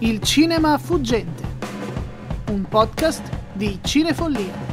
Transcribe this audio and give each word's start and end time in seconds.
Il 0.00 0.22
cinema 0.22 0.78
fuggente, 0.78 1.42
un 2.50 2.62
podcast 2.68 3.28
di 3.54 3.80
Cinefollia. 3.82 4.68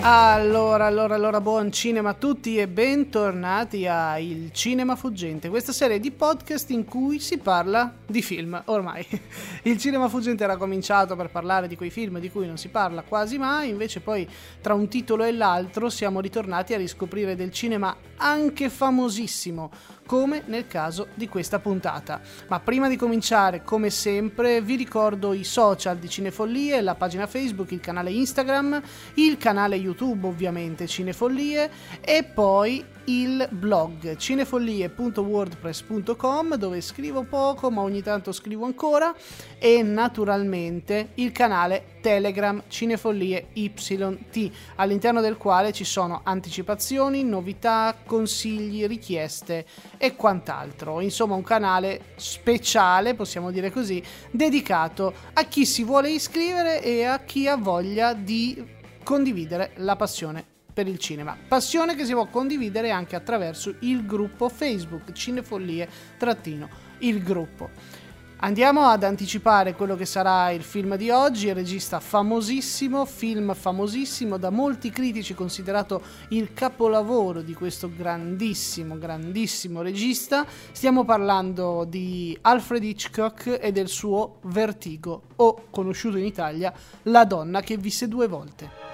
Allora, 0.00 0.84
allora, 0.84 1.14
allora, 1.14 1.40
buon 1.40 1.70
cinema 1.70 2.10
a 2.10 2.14
tutti 2.14 2.58
e 2.58 2.68
bentornati 2.68 3.86
a 3.86 4.18
Il 4.18 4.52
Cinema 4.52 4.96
Fuggente, 4.96 5.48
questa 5.48 5.72
serie 5.72 5.98
di 5.98 6.10
podcast 6.10 6.68
in 6.70 6.84
cui 6.84 7.20
si 7.20 7.38
parla 7.38 7.90
di 8.06 8.20
film, 8.20 8.60
ormai. 8.66 9.06
Il 9.64 9.78
Cinema 9.78 10.08
Fuggente 10.08 10.44
era 10.44 10.58
cominciato 10.58 11.16
per 11.16 11.30
parlare 11.30 11.68
di 11.68 11.76
quei 11.76 11.88
film 11.88 12.18
di 12.18 12.30
cui 12.30 12.46
non 12.46 12.58
si 12.58 12.68
parla 12.68 13.00
quasi 13.00 13.38
mai, 13.38 13.70
invece 13.70 14.00
poi 14.00 14.28
tra 14.60 14.74
un 14.74 14.88
titolo 14.88 15.24
e 15.24 15.32
l'altro 15.32 15.88
siamo 15.88 16.20
ritornati 16.20 16.74
a 16.74 16.76
riscoprire 16.76 17.34
del 17.34 17.50
cinema 17.50 17.96
anche 18.18 18.68
famosissimo, 18.68 19.70
come 20.06 20.42
nel 20.46 20.66
caso 20.66 21.08
di 21.14 21.28
questa 21.28 21.58
puntata. 21.58 22.20
Ma 22.48 22.60
prima 22.60 22.88
di 22.88 22.96
cominciare, 22.96 23.62
come 23.62 23.90
sempre, 23.90 24.60
vi 24.60 24.76
ricordo 24.76 25.32
i 25.32 25.44
social 25.44 25.98
di 25.98 26.08
Cinefollie, 26.08 26.80
la 26.80 26.94
pagina 26.94 27.26
Facebook, 27.26 27.70
il 27.72 27.80
canale 27.80 28.10
Instagram, 28.10 28.80
il 29.14 29.36
canale 29.36 29.76
YouTube 29.76 30.26
ovviamente 30.26 30.86
Cinefollie 30.86 31.70
e 32.00 32.24
poi 32.24 32.84
il 33.06 33.48
blog 33.50 34.16
cinefollie.wordpress.com 34.16 36.54
dove 36.56 36.80
scrivo 36.80 37.24
poco 37.24 37.70
ma 37.70 37.82
ogni 37.82 38.02
tanto 38.02 38.32
scrivo 38.32 38.64
ancora 38.64 39.14
e 39.58 39.82
naturalmente 39.82 41.10
il 41.14 41.32
canale 41.32 41.98
Telegram 42.00 42.62
Cinefollie 42.68 43.48
YT 43.54 44.50
all'interno 44.76 45.20
del 45.20 45.36
quale 45.36 45.72
ci 45.72 45.82
sono 45.84 46.20
anticipazioni, 46.22 47.24
novità, 47.24 47.96
consigli, 48.04 48.86
richieste 48.86 49.66
e 49.96 50.14
quant'altro. 50.14 51.00
Insomma 51.00 51.34
un 51.34 51.42
canale 51.42 52.12
speciale, 52.16 53.14
possiamo 53.14 53.50
dire 53.50 53.70
così, 53.70 54.02
dedicato 54.30 55.14
a 55.32 55.44
chi 55.44 55.64
si 55.64 55.82
vuole 55.82 56.10
iscrivere 56.10 56.82
e 56.82 57.04
a 57.04 57.20
chi 57.20 57.48
ha 57.48 57.56
voglia 57.56 58.12
di 58.12 58.62
condividere 59.02 59.72
la 59.76 59.96
passione 59.96 60.52
per 60.74 60.88
il 60.88 60.98
cinema. 60.98 61.36
Passione 61.48 61.94
che 61.94 62.04
si 62.04 62.12
può 62.12 62.26
condividere 62.26 62.90
anche 62.90 63.16
attraverso 63.16 63.76
il 63.80 64.04
gruppo 64.04 64.48
Facebook 64.48 65.12
Cinefollie-il 65.12 67.22
gruppo. 67.22 68.02
Andiamo 68.38 68.82
ad 68.82 69.04
anticipare 69.04 69.74
quello 69.74 69.96
che 69.96 70.04
sarà 70.04 70.50
il 70.50 70.62
film 70.62 70.96
di 70.96 71.08
oggi, 71.08 71.46
il 71.46 71.54
regista 71.54 71.98
famosissimo, 71.98 73.06
film 73.06 73.54
famosissimo, 73.54 74.36
da 74.36 74.50
molti 74.50 74.90
critici 74.90 75.32
considerato 75.32 76.02
il 76.30 76.52
capolavoro 76.52 77.40
di 77.40 77.54
questo 77.54 77.90
grandissimo, 77.96 78.98
grandissimo 78.98 79.80
regista. 79.80 80.44
Stiamo 80.72 81.06
parlando 81.06 81.86
di 81.88 82.36
Alfred 82.42 82.84
Hitchcock 82.84 83.58
e 83.58 83.72
del 83.72 83.88
suo 83.88 84.40
Vertigo, 84.42 85.22
o 85.36 85.68
conosciuto 85.70 86.18
in 86.18 86.26
Italia, 86.26 86.70
La 87.04 87.24
donna 87.24 87.62
che 87.62 87.78
visse 87.78 88.08
due 88.08 88.26
volte. 88.26 88.93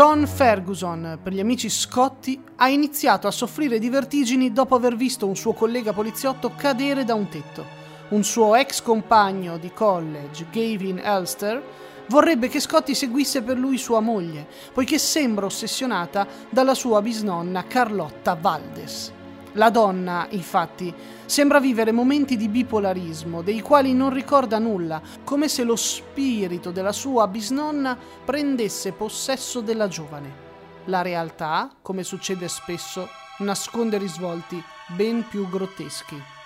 John 0.00 0.26
Ferguson, 0.26 1.18
per 1.22 1.34
gli 1.34 1.40
amici 1.40 1.68
scotti, 1.68 2.42
ha 2.56 2.70
iniziato 2.70 3.26
a 3.26 3.30
soffrire 3.30 3.78
di 3.78 3.90
vertigini 3.90 4.50
dopo 4.50 4.74
aver 4.74 4.96
visto 4.96 5.26
un 5.26 5.36
suo 5.36 5.52
collega 5.52 5.92
poliziotto 5.92 6.52
cadere 6.56 7.04
da 7.04 7.12
un 7.12 7.28
tetto. 7.28 7.66
Un 8.08 8.24
suo 8.24 8.54
ex 8.54 8.80
compagno 8.80 9.58
di 9.58 9.70
college, 9.74 10.46
Gavin 10.50 11.00
Elster, 11.04 11.62
vorrebbe 12.08 12.48
che 12.48 12.60
Scotti 12.60 12.94
seguisse 12.94 13.42
per 13.42 13.58
lui 13.58 13.76
sua 13.76 14.00
moglie, 14.00 14.46
poiché 14.72 14.96
sembra 14.96 15.44
ossessionata 15.44 16.26
dalla 16.48 16.72
sua 16.72 17.02
bisnonna 17.02 17.64
Carlotta 17.64 18.38
Valdes. 18.40 19.12
La 19.54 19.68
donna, 19.70 20.28
infatti, 20.30 20.94
sembra 21.26 21.58
vivere 21.58 21.90
momenti 21.90 22.36
di 22.36 22.48
bipolarismo, 22.48 23.42
dei 23.42 23.60
quali 23.60 23.92
non 23.92 24.10
ricorda 24.10 24.58
nulla, 24.58 25.02
come 25.24 25.48
se 25.48 25.64
lo 25.64 25.74
spirito 25.74 26.70
della 26.70 26.92
sua 26.92 27.26
bisnonna 27.26 27.98
prendesse 28.24 28.92
possesso 28.92 29.60
della 29.60 29.88
giovane. 29.88 30.48
La 30.84 31.02
realtà, 31.02 31.68
come 31.82 32.04
succede 32.04 32.46
spesso, 32.46 33.08
nasconde 33.38 33.98
risvolti 33.98 34.62
ben 34.94 35.26
più 35.28 35.48
grotteschi. 35.48 36.39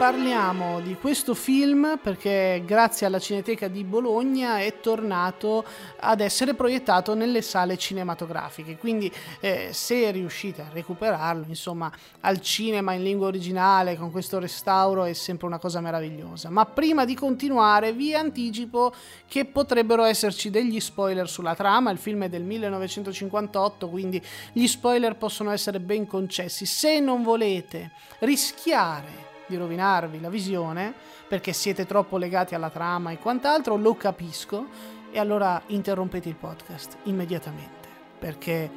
Parliamo 0.00 0.80
di 0.80 0.94
questo 0.94 1.34
film 1.34 1.98
perché 2.02 2.62
grazie 2.64 3.04
alla 3.04 3.18
Cineteca 3.18 3.68
di 3.68 3.84
Bologna 3.84 4.58
è 4.58 4.80
tornato 4.80 5.62
ad 5.98 6.20
essere 6.20 6.54
proiettato 6.54 7.12
nelle 7.12 7.42
sale 7.42 7.76
cinematografiche. 7.76 8.78
Quindi 8.78 9.12
eh, 9.40 9.68
se 9.72 10.10
riuscite 10.10 10.62
a 10.62 10.70
recuperarlo, 10.72 11.44
insomma, 11.48 11.92
al 12.20 12.40
cinema 12.40 12.94
in 12.94 13.02
lingua 13.02 13.26
originale 13.26 13.98
con 13.98 14.10
questo 14.10 14.38
restauro 14.38 15.04
è 15.04 15.12
sempre 15.12 15.46
una 15.46 15.58
cosa 15.58 15.82
meravigliosa. 15.82 16.48
Ma 16.48 16.64
prima 16.64 17.04
di 17.04 17.14
continuare 17.14 17.92
vi 17.92 18.14
anticipo 18.14 18.94
che 19.28 19.44
potrebbero 19.44 20.04
esserci 20.04 20.48
degli 20.48 20.80
spoiler 20.80 21.28
sulla 21.28 21.54
trama. 21.54 21.90
Il 21.90 21.98
film 21.98 22.24
è 22.24 22.30
del 22.30 22.44
1958, 22.44 23.90
quindi 23.90 24.22
gli 24.52 24.66
spoiler 24.66 25.16
possono 25.16 25.50
essere 25.50 25.78
ben 25.78 26.06
concessi. 26.06 26.64
Se 26.64 27.00
non 27.00 27.22
volete 27.22 27.90
rischiare 28.20 29.28
di 29.50 29.56
rovinarvi 29.56 30.20
la 30.20 30.30
visione 30.30 30.94
perché 31.28 31.52
siete 31.52 31.84
troppo 31.84 32.16
legati 32.16 32.54
alla 32.54 32.70
trama 32.70 33.10
e 33.10 33.18
quant'altro, 33.18 33.76
lo 33.76 33.94
capisco 33.96 34.66
e 35.10 35.18
allora 35.18 35.60
interrompete 35.66 36.28
il 36.28 36.36
podcast 36.36 36.96
immediatamente 37.04 37.88
perché 38.18 38.70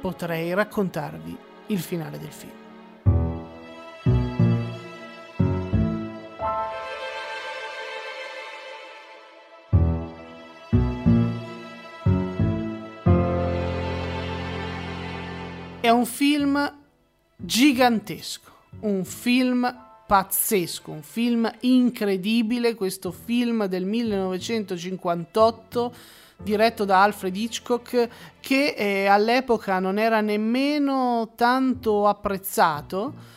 potrei 0.00 0.54
raccontarvi 0.54 1.36
il 1.66 1.80
finale 1.80 2.18
del 2.18 2.30
film. 2.30 2.62
È 15.80 15.90
un 15.90 16.06
film 16.06 16.78
gigantesco, 17.36 18.52
un 18.80 19.04
film 19.04 19.83
pazzesco, 20.06 20.90
un 20.90 21.02
film 21.02 21.50
incredibile, 21.60 22.74
questo 22.74 23.10
film 23.10 23.66
del 23.66 23.84
1958 23.84 25.94
diretto 26.36 26.84
da 26.84 27.02
Alfred 27.02 27.34
Hitchcock 27.34 28.08
che 28.40 28.74
eh, 28.76 29.06
all'epoca 29.06 29.78
non 29.78 29.98
era 29.98 30.20
nemmeno 30.20 31.32
tanto 31.36 32.06
apprezzato 32.06 33.32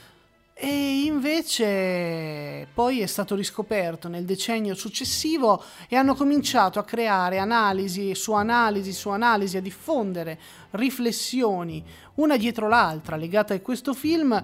e 0.59 1.03
invece 1.03 2.67
poi 2.73 3.01
è 3.01 3.05
stato 3.05 3.35
riscoperto 3.35 4.07
nel 4.07 4.25
decennio 4.25 4.73
successivo 4.73 5.63
e 5.87 5.95
hanno 5.95 6.15
cominciato 6.15 6.79
a 6.79 6.83
creare 6.83 7.37
analisi 7.37 8.15
su 8.15 8.33
analisi 8.33 8.91
su 8.91 9.09
analisi, 9.09 9.57
a 9.57 9.61
diffondere 9.61 10.39
riflessioni 10.71 11.83
una 12.15 12.37
dietro 12.37 12.67
l'altra 12.67 13.15
legate 13.15 13.53
a 13.53 13.61
questo 13.61 13.93
film 13.93 14.43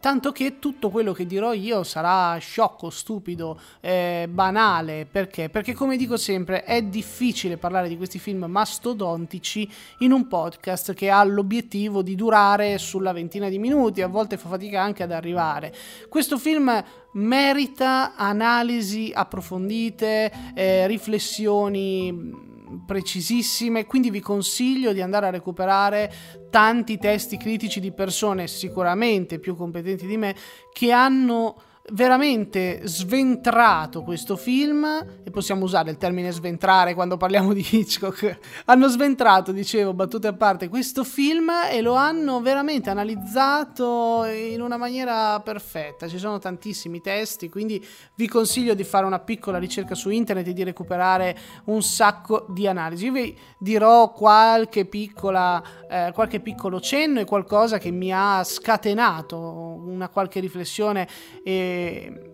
Tanto 0.00 0.32
che 0.32 0.58
tutto 0.58 0.90
quello 0.90 1.12
che 1.12 1.26
dirò 1.26 1.52
io 1.52 1.82
sarà 1.82 2.36
sciocco, 2.38 2.90
stupido, 2.90 3.58
eh, 3.80 4.26
banale. 4.30 5.06
Perché? 5.10 5.48
Perché 5.48 5.72
come 5.74 5.96
dico 5.96 6.16
sempre 6.16 6.64
è 6.64 6.82
difficile 6.82 7.56
parlare 7.56 7.88
di 7.88 7.96
questi 7.96 8.18
film 8.18 8.44
mastodontici 8.44 9.70
in 9.98 10.12
un 10.12 10.28
podcast 10.28 10.94
che 10.94 11.10
ha 11.10 11.22
l'obiettivo 11.24 12.02
di 12.02 12.14
durare 12.14 12.78
sulla 12.78 13.12
ventina 13.12 13.48
di 13.48 13.58
minuti, 13.58 14.02
a 14.02 14.08
volte 14.08 14.36
fa 14.36 14.48
fatica 14.48 14.82
anche 14.82 15.02
ad 15.02 15.12
arrivare. 15.12 15.74
Questo 16.08 16.38
film 16.38 16.82
merita 17.12 18.14
analisi 18.16 19.10
approfondite, 19.14 20.32
eh, 20.54 20.86
riflessioni 20.86 22.52
precisissime, 22.86 23.86
quindi 23.86 24.10
vi 24.10 24.20
consiglio 24.20 24.92
di 24.92 25.00
andare 25.00 25.26
a 25.26 25.30
recuperare 25.30 26.12
tanti 26.50 26.98
testi 26.98 27.36
critici 27.36 27.80
di 27.80 27.92
persone 27.92 28.46
sicuramente 28.46 29.38
più 29.38 29.56
competenti 29.56 30.06
di 30.06 30.16
me 30.16 30.34
che 30.72 30.92
hanno 30.92 31.56
veramente 31.92 32.80
sventrato 32.84 34.02
questo 34.02 34.36
film, 34.36 34.84
e 35.22 35.30
possiamo 35.30 35.64
usare 35.64 35.90
il 35.90 35.98
termine 35.98 36.30
sventrare 36.30 36.94
quando 36.94 37.18
parliamo 37.18 37.52
di 37.52 37.66
Hitchcock, 37.68 38.38
hanno 38.66 38.88
sventrato, 38.88 39.52
dicevo, 39.52 39.92
battute 39.92 40.28
a 40.28 40.32
parte, 40.32 40.68
questo 40.68 41.04
film 41.04 41.50
e 41.70 41.82
lo 41.82 41.94
hanno 41.94 42.40
veramente 42.40 42.88
analizzato 42.88 44.24
in 44.24 44.62
una 44.62 44.78
maniera 44.78 45.38
perfetta. 45.40 46.08
Ci 46.08 46.18
sono 46.18 46.38
tantissimi 46.38 47.02
testi, 47.02 47.50
quindi 47.50 47.84
vi 48.14 48.28
consiglio 48.28 48.72
di 48.72 48.84
fare 48.84 49.04
una 49.04 49.18
piccola 49.18 49.58
ricerca 49.58 49.94
su 49.94 50.08
internet 50.08 50.48
e 50.48 50.52
di 50.54 50.64
recuperare 50.64 51.36
un 51.64 51.82
sacco 51.82 52.46
di 52.48 52.66
analisi. 52.66 53.06
Io 53.06 53.12
vi 53.12 53.38
dirò 53.58 54.10
qualche, 54.12 54.86
piccola, 54.86 55.62
eh, 55.90 56.12
qualche 56.14 56.40
piccolo 56.40 56.80
cenno 56.80 57.20
e 57.20 57.26
qualcosa 57.26 57.76
che 57.76 57.90
mi 57.90 58.10
ha 58.10 58.42
scatenato 58.42 59.38
una 59.38 60.08
qualche 60.08 60.40
riflessione. 60.40 61.06
E 61.42 61.72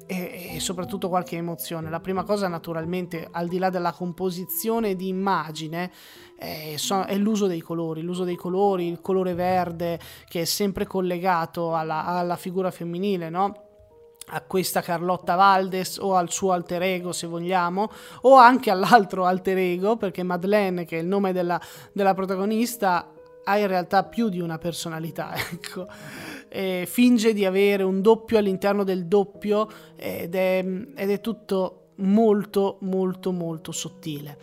e, 0.07 0.55
e, 0.55 0.61
soprattutto 0.61 1.09
qualche 1.09 1.37
emozione. 1.37 1.91
La 1.91 2.01
prima 2.01 2.25
cosa 2.25 2.49
naturalmente, 2.49 3.29
al 3.31 3.49
di 3.49 3.59
là 3.59 3.71
della 3.71 3.93
composizione 3.93 4.97
di 4.97 5.09
immagine, 5.09 5.91
è, 6.37 6.75
è 7.07 7.17
l'uso 7.17 7.47
dei 7.47 7.61
colori, 7.61 8.03
l'uso 8.03 8.25
dei 8.25 8.37
colori, 8.37 8.89
il 8.89 9.01
colore 9.01 9.35
verde 9.35 10.01
che 10.29 10.43
è 10.43 10.45
sempre 10.45 10.87
collegato 10.87 11.75
alla, 11.75 12.05
alla 12.05 12.37
figura 12.37 12.71
femminile, 12.71 13.31
no? 13.31 13.65
a 14.33 14.43
questa 14.43 14.81
Carlotta 14.81 15.35
Valdes 15.35 15.99
o 15.99 16.15
al 16.15 16.31
suo 16.31 16.53
alter 16.53 16.83
ego 16.83 17.11
se 17.11 17.27
vogliamo 17.27 17.91
o 18.23 18.37
anche 18.37 18.71
all'altro 18.71 19.25
alter 19.25 19.59
ego 19.59 19.97
perché 19.97 20.23
Madeleine 20.23 20.85
che 20.85 20.99
è 20.99 21.01
il 21.01 21.09
nome 21.09 21.33
della, 21.33 21.61
della 21.93 22.15
protagonista 22.15 23.11
ha 23.45 23.59
in 23.59 23.67
realtà 23.67 24.05
più 24.05 24.29
di 24.29 24.41
una 24.41 24.59
personalità 24.59 25.35
ecco 25.51 25.87
eh, 26.49 26.85
finge 26.87 27.33
di 27.33 27.45
avere 27.45 27.83
un 27.83 28.01
doppio 28.03 28.39
all'interno 28.39 28.85
del 28.85 29.07
doppio 29.07 29.69
ed 29.97 30.35
è, 30.35 30.65
ed 30.95 31.11
è 31.11 31.21
tutto 31.21 31.81
molto 32.01 32.79
molto 32.81 33.33
molto 33.33 33.73
sottile. 33.73 34.39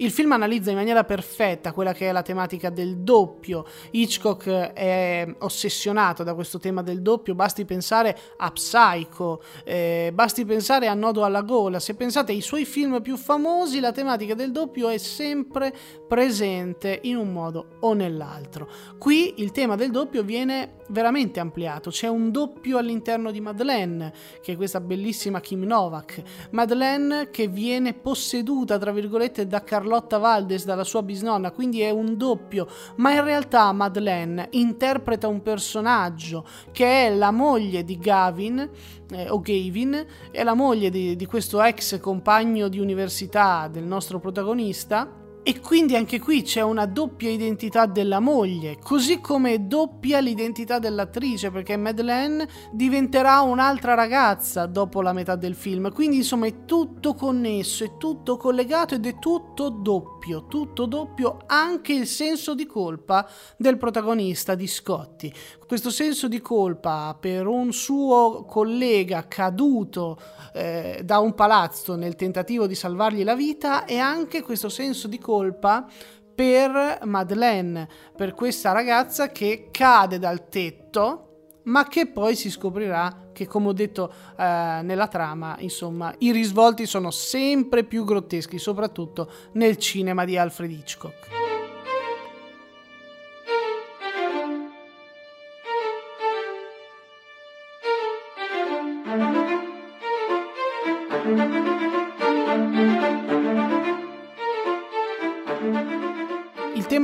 Il 0.00 0.12
film 0.12 0.30
analizza 0.30 0.70
in 0.70 0.76
maniera 0.76 1.02
perfetta 1.02 1.72
quella 1.72 1.92
che 1.92 2.08
è 2.08 2.12
la 2.12 2.22
tematica 2.22 2.70
del 2.70 2.98
doppio. 2.98 3.64
Hitchcock 3.90 4.46
è 4.48 5.26
ossessionato 5.38 6.22
da 6.22 6.34
questo 6.34 6.60
tema 6.60 6.82
del 6.82 7.02
doppio, 7.02 7.34
basti 7.34 7.64
pensare 7.64 8.16
a 8.36 8.48
Psycho, 8.52 9.42
eh, 9.64 10.12
basti 10.14 10.44
pensare 10.44 10.86
a 10.86 10.94
Nodo 10.94 11.24
alla 11.24 11.42
gola. 11.42 11.80
Se 11.80 11.96
pensate 11.96 12.30
ai 12.30 12.42
suoi 12.42 12.64
film 12.64 13.02
più 13.02 13.16
famosi, 13.16 13.80
la 13.80 13.90
tematica 13.90 14.34
del 14.34 14.52
doppio 14.52 14.88
è 14.88 14.98
sempre 14.98 15.74
presente 16.06 17.00
in 17.02 17.16
un 17.16 17.32
modo 17.32 17.78
o 17.80 17.92
nell'altro. 17.92 18.68
Qui 18.98 19.34
il 19.38 19.50
tema 19.50 19.74
del 19.74 19.90
doppio 19.90 20.22
viene 20.22 20.76
veramente 20.90 21.40
ampliato, 21.40 21.90
c'è 21.90 22.06
un 22.06 22.30
doppio 22.30 22.78
all'interno 22.78 23.32
di 23.32 23.40
Madeleine, 23.40 24.12
che 24.40 24.52
è 24.52 24.56
questa 24.56 24.80
bellissima 24.80 25.40
Kim 25.40 25.64
Novak. 25.64 26.22
Madeleine 26.52 27.30
che 27.30 27.48
viene 27.48 27.94
posseduta, 27.94 28.78
tra 28.78 28.92
virgolette, 28.92 29.46
da 29.48 29.62
Carlo 29.64 29.87
Carlotta 29.88 30.18
Valdes 30.18 30.66
dalla 30.66 30.84
sua 30.84 31.02
bisnonna, 31.02 31.50
quindi 31.50 31.80
è 31.80 31.88
un 31.88 32.18
doppio, 32.18 32.68
ma 32.96 33.14
in 33.14 33.24
realtà 33.24 33.72
Madeleine 33.72 34.48
interpreta 34.50 35.28
un 35.28 35.40
personaggio 35.40 36.44
che 36.72 37.06
è 37.06 37.14
la 37.14 37.30
moglie 37.30 37.84
di 37.84 37.96
Gavin, 37.96 38.68
eh, 39.10 39.30
o 39.30 39.40
Gavin, 39.40 40.06
è 40.30 40.42
la 40.44 40.52
moglie 40.52 40.90
di, 40.90 41.16
di 41.16 41.24
questo 41.24 41.62
ex 41.62 41.98
compagno 42.00 42.68
di 42.68 42.78
università 42.78 43.66
del 43.72 43.84
nostro 43.84 44.18
protagonista 44.18 45.17
e 45.48 45.60
quindi 45.60 45.96
anche 45.96 46.20
qui 46.20 46.42
c'è 46.42 46.60
una 46.60 46.84
doppia 46.84 47.30
identità 47.30 47.86
della 47.86 48.20
moglie, 48.20 48.76
così 48.82 49.18
come 49.18 49.66
doppia 49.66 50.18
l'identità 50.18 50.78
dell'attrice, 50.78 51.50
perché 51.50 51.74
Madeleine 51.74 52.46
diventerà 52.70 53.40
un'altra 53.40 53.94
ragazza 53.94 54.66
dopo 54.66 55.00
la 55.00 55.14
metà 55.14 55.36
del 55.36 55.54
film. 55.54 55.90
Quindi 55.90 56.16
insomma 56.16 56.48
è 56.48 56.66
tutto 56.66 57.14
connesso, 57.14 57.82
è 57.82 57.96
tutto 57.96 58.36
collegato 58.36 58.94
ed 58.94 59.06
è 59.06 59.18
tutto 59.18 59.70
doppio, 59.70 60.17
tutto 60.46 60.86
doppio 60.86 61.38
anche 61.46 61.92
il 61.92 62.06
senso 62.06 62.54
di 62.54 62.66
colpa 62.66 63.28
del 63.56 63.78
protagonista 63.78 64.54
di 64.54 64.66
Scotti. 64.66 65.32
Questo 65.66 65.90
senso 65.90 66.28
di 66.28 66.40
colpa 66.40 67.16
per 67.18 67.46
un 67.46 67.72
suo 67.72 68.44
collega 68.44 69.26
caduto 69.28 70.18
eh, 70.52 71.00
da 71.04 71.18
un 71.18 71.34
palazzo 71.34 71.94
nel 71.94 72.16
tentativo 72.16 72.66
di 72.66 72.74
salvargli 72.74 73.22
la 73.22 73.34
vita 73.34 73.84
e 73.84 73.98
anche 73.98 74.42
questo 74.42 74.68
senso 74.68 75.08
di 75.08 75.18
colpa 75.18 75.86
per 76.34 77.00
Madeleine, 77.04 77.88
per 78.16 78.34
questa 78.34 78.72
ragazza 78.72 79.30
che 79.30 79.68
cade 79.70 80.18
dal 80.18 80.48
tetto 80.48 81.27
ma 81.68 81.86
che 81.86 82.06
poi 82.06 82.34
si 82.34 82.50
scoprirà 82.50 83.28
che, 83.32 83.46
come 83.46 83.68
ho 83.68 83.72
detto 83.72 84.12
eh, 84.36 84.80
nella 84.82 85.06
trama, 85.06 85.56
insomma, 85.60 86.12
i 86.18 86.32
risvolti 86.32 86.86
sono 86.86 87.10
sempre 87.10 87.84
più 87.84 88.04
grotteschi, 88.04 88.58
soprattutto 88.58 89.30
nel 89.52 89.76
cinema 89.76 90.24
di 90.24 90.36
Alfred 90.36 90.70
Hitchcock. 90.70 91.37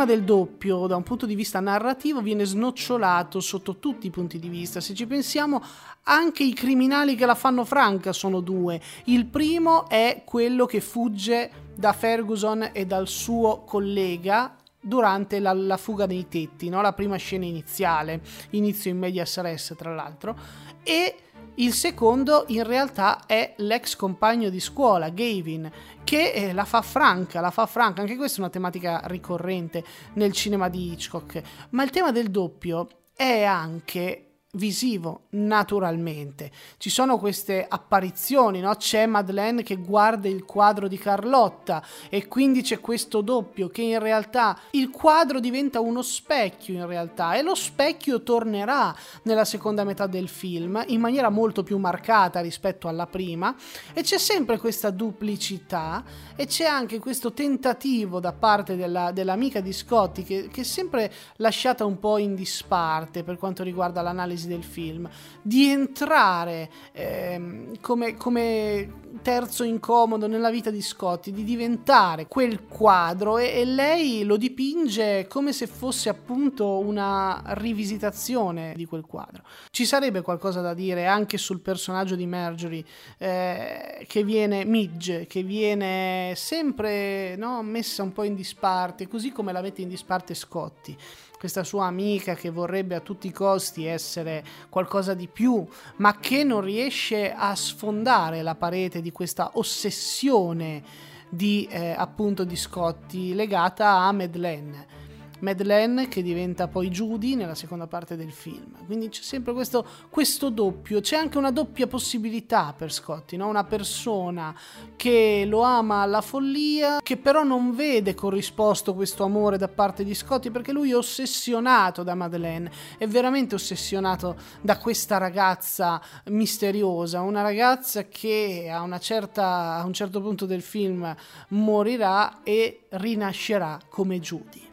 Tema 0.05 0.07
del 0.07 0.23
doppio 0.23 0.87
da 0.87 0.97
un 0.97 1.03
punto 1.03 1.27
di 1.27 1.35
vista 1.35 1.61
narrativo 1.61 2.21
viene 2.21 2.45
snocciolato 2.45 3.41
sotto 3.41 3.77
tutti 3.79 4.07
i 4.07 4.11
punti 4.11 4.39
di 4.39 4.49
vista. 4.49 4.81
Se 4.81 4.95
ci 4.95 5.07
pensiamo, 5.07 5.63
anche 6.05 6.45
i 6.45 6.53
criminali 6.53 7.17
che 7.17 7.27
la 7.27 7.35
fanno 7.35 7.65
franca 7.65 8.13
sono 8.13 8.41
due. 8.41 8.81
Il 9.05 9.27
primo 9.27 9.89
è 9.89 10.23
quello 10.25 10.67
che 10.67 10.81
fugge 10.81 11.51
da 11.75 11.93
Ferguson 11.93 12.71
e 12.73 12.87
dal 12.87 13.09
suo 13.09 13.63
collega 13.65 14.55
durante 14.79 15.41
la, 15.41 15.53
la 15.55 15.79
fuga 15.79 16.07
dei 16.07 16.29
tetti, 16.29 16.69
no? 16.69 16.83
la 16.83 16.93
prima 16.93 17.17
scena 17.17 17.47
iniziale, 17.47 18.21
inizio 18.51 18.91
in 18.91 18.99
medias 18.99 19.39
res 19.41 19.75
tra 19.77 19.95
l'altro, 19.95 20.37
e 20.83 21.17
il 21.57 21.73
secondo 21.73 22.45
in 22.49 22.65
realtà 22.65 23.27
è 23.27 23.55
l'ex 23.59 23.95
compagno 23.97 24.49
di 24.49 24.61
scuola, 24.61 25.11
Gavin, 25.11 25.71
che 26.03 26.33
eh, 26.33 26.53
la 26.53 26.65
fa 26.65 26.83
franca, 26.83 27.41
la 27.41 27.51
fa 27.51 27.67
franca, 27.67 28.01
anche 28.01 28.17
questa 28.17 28.39
è 28.39 28.41
una 28.41 28.51
tematica 28.51 29.03
ricorrente 29.05 29.85
nel 30.15 30.33
cinema 30.33 30.69
di 30.69 30.93
Hitchcock, 30.93 31.43
ma 31.71 31.83
il 31.83 31.91
tema 31.91 32.11
del 32.11 32.31
doppio 32.31 32.89
è 33.15 33.45
anche 33.45 34.34
visivo, 34.55 35.23
naturalmente. 35.31 36.51
Ci 36.79 36.91
sono 36.91 37.19
queste 37.19 37.65
apparizioni, 37.67 38.61
no? 38.61 38.75
C'è 38.75 39.07
Madeleine 39.07 39.63
che 39.63 39.77
guarda 39.77 40.29
il 40.29 40.45
quadro 40.45 40.89
di 40.89 40.99
Carlotta 40.99 41.83
e 42.09 42.27
quindi 42.27 42.63
c'è 42.63 42.81
questo 42.81 43.21
doppio 43.21 43.69
che 43.69 43.83
in 43.83 43.99
realtà 43.99 44.59
il 44.71 44.91
quadro 44.91 45.41
diventa 45.41 45.81
uno 45.81 46.03
specchio 46.03 46.75
in 46.75 46.87
realtà 46.87 47.35
e 47.35 47.43
lo 47.43 47.55
specchio 47.55 48.23
tornerà 48.23 48.95
nella 49.23 49.45
seconda 49.45 49.85
metà 49.85 50.07
del 50.07 50.29
film 50.29 50.83
in 50.89 51.01
maniera 51.01 51.29
molto 51.29 51.63
più 51.63 51.79
marcata 51.79 52.41
rispetto 52.41 52.89
alla 52.89 53.07
prima 53.07 53.55
e 53.93 54.03
c'è 54.03 54.19
sempre 54.19 54.59
questa 54.59 54.91
duplicità 54.91 56.05
e 56.37 56.47
c'è 56.47 56.65
anche 56.65 56.99
questo 56.99 57.33
tentativo 57.33 58.21
da 58.21 58.33
parte 58.33 58.77
della, 58.77 59.13
dell'amica 59.13 59.61
di 59.61 59.73
Scotti 59.73 60.23
che, 60.23 60.49
che 60.49 60.63
è 60.63 60.65
sempre 60.65 61.13
lasciata 61.37 61.85
un 61.85 61.99
po' 61.99 62.19
in 62.19 62.35
disparte 62.35 63.23
per 63.23 63.37
quanto 63.37 63.63
riguarda 63.63 64.03
l'analisi 64.03 64.44
analisi 64.45 64.47
del 64.47 64.63
film, 64.63 65.09
di 65.43 65.69
entrare 65.69 66.71
ehm, 66.93 67.81
come, 67.81 68.17
come, 68.17 69.03
terzo 69.23 69.65
incomodo 69.65 70.27
nella 70.27 70.51
vita 70.51 70.71
di 70.71 70.83
Scotti, 70.83 71.33
di 71.33 71.45
diventare 71.45 72.27
quel 72.27 72.67
quadro 72.67 73.39
e, 73.39 73.61
e, 73.61 73.65
lei 73.65 74.25
lo 74.25 74.37
dipinge 74.37 75.27
come 75.29 75.53
se 75.53 75.67
fosse 75.67 76.09
appunto 76.09 76.79
una 76.79 77.43
rivisitazione 77.55 78.75
di 78.77 78.85
quel 78.85 79.05
quadro. 79.07 79.45
Ci 79.71 79.85
sarebbe 79.85 80.21
qualcosa 80.21 80.61
da 80.61 80.75
dire 80.75 81.07
anche 81.07 81.39
sul 81.39 81.61
personaggio 81.61 82.17
di 82.17 82.27
Marjorie 82.27 82.85
eh, 83.19 84.05
che 84.07 84.25
viene 84.25 84.65
Midge, 84.65 85.27
che 85.27 85.43
viene 85.43 86.35
sempre 86.37 87.37
no, 87.37 87.63
messa 87.63 88.03
un 88.03 88.13
po' 88.13 88.25
in 88.25 88.35
disparte, 88.35 89.09
così 89.09 89.33
come 89.33 89.53
la 89.53 89.63
mette 89.63 89.83
in 89.83 89.89
disparte 89.89 90.35
Scotti 90.35 90.97
questa 91.45 91.63
sua 91.63 91.85
amica 91.85 92.35
che 92.35 92.49
vorrebbe 92.49 92.95
a 92.95 93.01
tutti 93.01 93.27
i 93.27 93.31
costi 93.31 93.85
essere 93.85 94.43
qualcosa 94.71 95.13
di 95.13 95.29
più, 95.29 95.63
ma 95.97 96.19
che 96.19 96.43
non 96.43 96.63
riesce 96.63 97.35
a 97.35 97.55
sfondare 97.55 98.41
la 98.41 98.55
parete 98.55 99.03
di 99.03 99.13
questa 99.13 99.51
ossessione 99.53 100.83
di 101.29 101.69
eh, 101.71 101.95
appunto 101.95 102.45
di 102.45 102.57
Scotti 102.57 103.35
legata 103.35 103.91
a 103.91 104.13
Madeleine. 104.13 105.04
Madeleine 105.41 106.09
che 106.09 106.23
diventa 106.23 106.69
poi 106.69 106.89
Judy 106.89 107.35
nella 107.35 107.55
seconda 107.55 107.87
parte 107.87 108.17
del 108.17 108.33
film. 108.33 108.85
Quindi 108.87 109.09
c'è 109.09 109.23
sempre 109.23 109.53
questo, 109.53 109.87
questo 110.11 110.49
doppio, 110.49 111.01
c'è 111.01 111.17
anche 111.17 111.39
una 111.39 111.51
doppia 111.51 111.87
possibilità 111.87 112.75
per 112.77 112.93
Scotty, 112.93 113.37
no? 113.37 113.49
una 113.49 113.65
persona 113.65 114.55
che 114.97 115.45
lo 115.47 115.61
ama 115.63 116.03
alla 116.03 116.21
follia, 116.21 117.01
che 117.03 117.17
però 117.17 117.43
non 117.43 117.75
vede 117.75 118.15
corrisposto 118.15 118.95
questo 118.95 119.25
amore 119.25 119.59
da 119.59 119.69
parte 119.69 120.05
di 120.05 120.15
Scotty 120.15 120.51
perché 120.51 120.73
lui 120.73 120.91
è 120.91 120.97
ossessionato 120.97 122.03
da 122.03 122.15
Madeleine, 122.15 122.71
è 122.99 123.07
veramente 123.07 123.55
ossessionato 123.55 124.37
da 124.61 124.79
questa 124.79 125.19
ragazza 125.19 126.01
misteriosa, 126.27 127.21
una 127.21 127.43
ragazza 127.43 128.07
che 128.09 128.71
a, 128.71 128.83
una 128.83 128.99
certa, 128.99 129.77
a 129.77 129.85
un 129.85 129.93
certo 129.93 130.21
punto 130.21 130.47
del 130.47 130.63
film 130.63 131.15
morirà 131.49 132.43
e 132.43 132.87
rinascerà 132.91 133.79
come 133.89 134.21
Judy. 134.21 134.73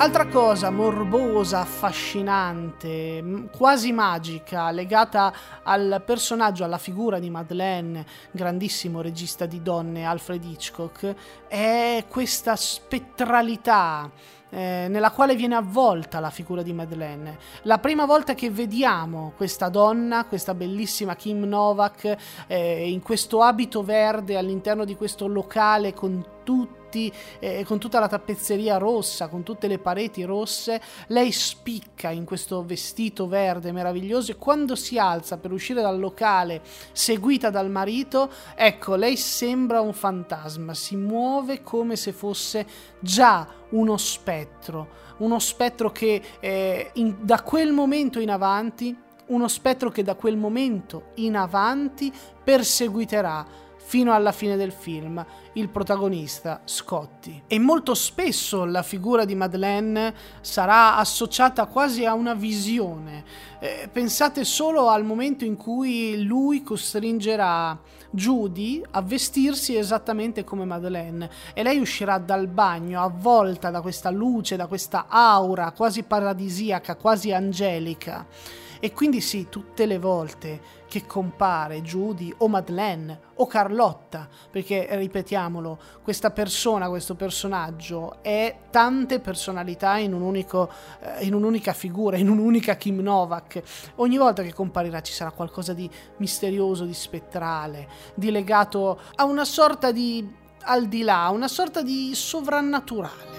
Altra 0.00 0.26
cosa 0.28 0.70
morbosa, 0.70 1.58
affascinante, 1.58 3.48
quasi 3.50 3.90
magica, 3.90 4.70
legata 4.70 5.34
al 5.64 6.00
personaggio, 6.06 6.62
alla 6.62 6.78
figura 6.78 7.18
di 7.18 7.28
Madeleine, 7.30 8.06
grandissimo 8.30 9.00
regista 9.00 9.44
di 9.44 9.60
donne, 9.60 10.04
Alfred 10.04 10.44
Hitchcock, 10.44 11.14
è 11.48 12.04
questa 12.08 12.54
spettralità 12.54 14.08
eh, 14.50 14.86
nella 14.88 15.10
quale 15.10 15.34
viene 15.34 15.56
avvolta 15.56 16.20
la 16.20 16.30
figura 16.30 16.62
di 16.62 16.72
Madeleine. 16.72 17.36
La 17.62 17.78
prima 17.78 18.06
volta 18.06 18.34
che 18.34 18.50
vediamo 18.50 19.32
questa 19.36 19.68
donna, 19.68 20.26
questa 20.26 20.54
bellissima 20.54 21.16
Kim 21.16 21.42
Novak, 21.42 22.16
eh, 22.46 22.88
in 22.88 23.02
questo 23.02 23.42
abito 23.42 23.82
verde 23.82 24.38
all'interno 24.38 24.84
di 24.84 24.94
questo 24.94 25.26
locale 25.26 25.92
con 25.92 26.24
tutti 26.44 26.77
eh, 27.38 27.64
con 27.64 27.78
tutta 27.78 28.00
la 28.00 28.08
tappezzeria 28.08 28.78
rossa, 28.78 29.28
con 29.28 29.42
tutte 29.42 29.66
le 29.66 29.78
pareti 29.78 30.24
rosse, 30.24 30.80
lei 31.08 31.30
spicca 31.30 32.10
in 32.10 32.24
questo 32.24 32.64
vestito 32.64 33.28
verde 33.28 33.72
meraviglioso 33.72 34.32
e 34.32 34.36
quando 34.36 34.74
si 34.74 34.98
alza 34.98 35.36
per 35.36 35.52
uscire 35.52 35.82
dal 35.82 35.98
locale 35.98 36.62
seguita 36.92 37.50
dal 37.50 37.70
marito, 37.70 38.30
ecco, 38.54 38.94
lei 38.94 39.16
sembra 39.16 39.80
un 39.80 39.92
fantasma, 39.92 40.72
si 40.72 40.96
muove 40.96 41.62
come 41.62 41.96
se 41.96 42.12
fosse 42.12 42.66
già 43.00 43.46
uno 43.70 43.96
spettro, 43.96 44.88
uno 45.18 45.38
spettro 45.38 45.90
che 45.90 46.22
eh, 46.40 46.90
in, 46.94 47.16
da 47.20 47.42
quel 47.42 47.72
momento 47.72 48.18
in 48.20 48.30
avanti, 48.30 48.96
uno 49.26 49.48
spettro 49.48 49.90
che 49.90 50.02
da 50.02 50.14
quel 50.14 50.36
momento 50.36 51.10
in 51.16 51.36
avanti 51.36 52.12
perseguiterà 52.42 53.66
fino 53.88 54.12
alla 54.12 54.32
fine 54.32 54.56
del 54.56 54.70
film 54.70 55.24
il 55.54 55.70
protagonista 55.70 56.60
Scotty. 56.62 57.44
E 57.46 57.58
molto 57.58 57.94
spesso 57.94 58.66
la 58.66 58.82
figura 58.82 59.24
di 59.24 59.34
Madeleine 59.34 60.14
sarà 60.42 60.98
associata 60.98 61.64
quasi 61.64 62.04
a 62.04 62.12
una 62.12 62.34
visione. 62.34 63.24
Eh, 63.58 63.88
pensate 63.90 64.44
solo 64.44 64.90
al 64.90 65.04
momento 65.04 65.46
in 65.46 65.56
cui 65.56 66.22
lui 66.22 66.62
costringerà 66.62 67.78
Judy 68.10 68.82
a 68.90 69.00
vestirsi 69.00 69.74
esattamente 69.74 70.44
come 70.44 70.66
Madeleine 70.66 71.30
e 71.54 71.62
lei 71.62 71.78
uscirà 71.78 72.18
dal 72.18 72.46
bagno 72.46 73.02
avvolta 73.02 73.70
da 73.70 73.80
questa 73.80 74.10
luce, 74.10 74.56
da 74.56 74.66
questa 74.66 75.06
aura 75.08 75.72
quasi 75.72 76.02
paradisiaca, 76.02 76.94
quasi 76.96 77.32
angelica. 77.32 78.26
E 78.80 78.92
quindi 78.92 79.20
sì, 79.20 79.48
tutte 79.48 79.86
le 79.86 79.98
volte 79.98 80.76
che 80.88 81.06
compare 81.06 81.82
Judy 81.82 82.32
o 82.38 82.48
Madeleine 82.48 83.20
o 83.34 83.46
Carlotta, 83.46 84.28
perché 84.50 84.88
ripetiamolo, 84.90 85.78
questa 86.02 86.30
persona, 86.30 86.88
questo 86.88 87.14
personaggio 87.14 88.22
è 88.22 88.56
tante 88.70 89.20
personalità 89.20 89.98
in, 89.98 90.14
un 90.14 90.22
unico, 90.22 90.70
eh, 91.00 91.24
in 91.24 91.34
un'unica 91.34 91.72
figura, 91.72 92.16
in 92.16 92.28
un'unica 92.28 92.76
Kim 92.76 93.00
Novak. 93.00 93.62
Ogni 93.96 94.16
volta 94.16 94.42
che 94.42 94.52
comparirà 94.52 95.00
ci 95.02 95.12
sarà 95.12 95.30
qualcosa 95.30 95.72
di 95.72 95.88
misterioso, 96.16 96.84
di 96.84 96.94
spettrale, 96.94 97.88
di 98.14 98.30
legato 98.30 99.00
a 99.16 99.24
una 99.24 99.44
sorta 99.44 99.92
di 99.92 100.46
al 100.68 100.86
di 100.86 101.02
là, 101.02 101.28
una 101.32 101.48
sorta 101.48 101.82
di 101.82 102.14
sovrannaturale. 102.14 103.37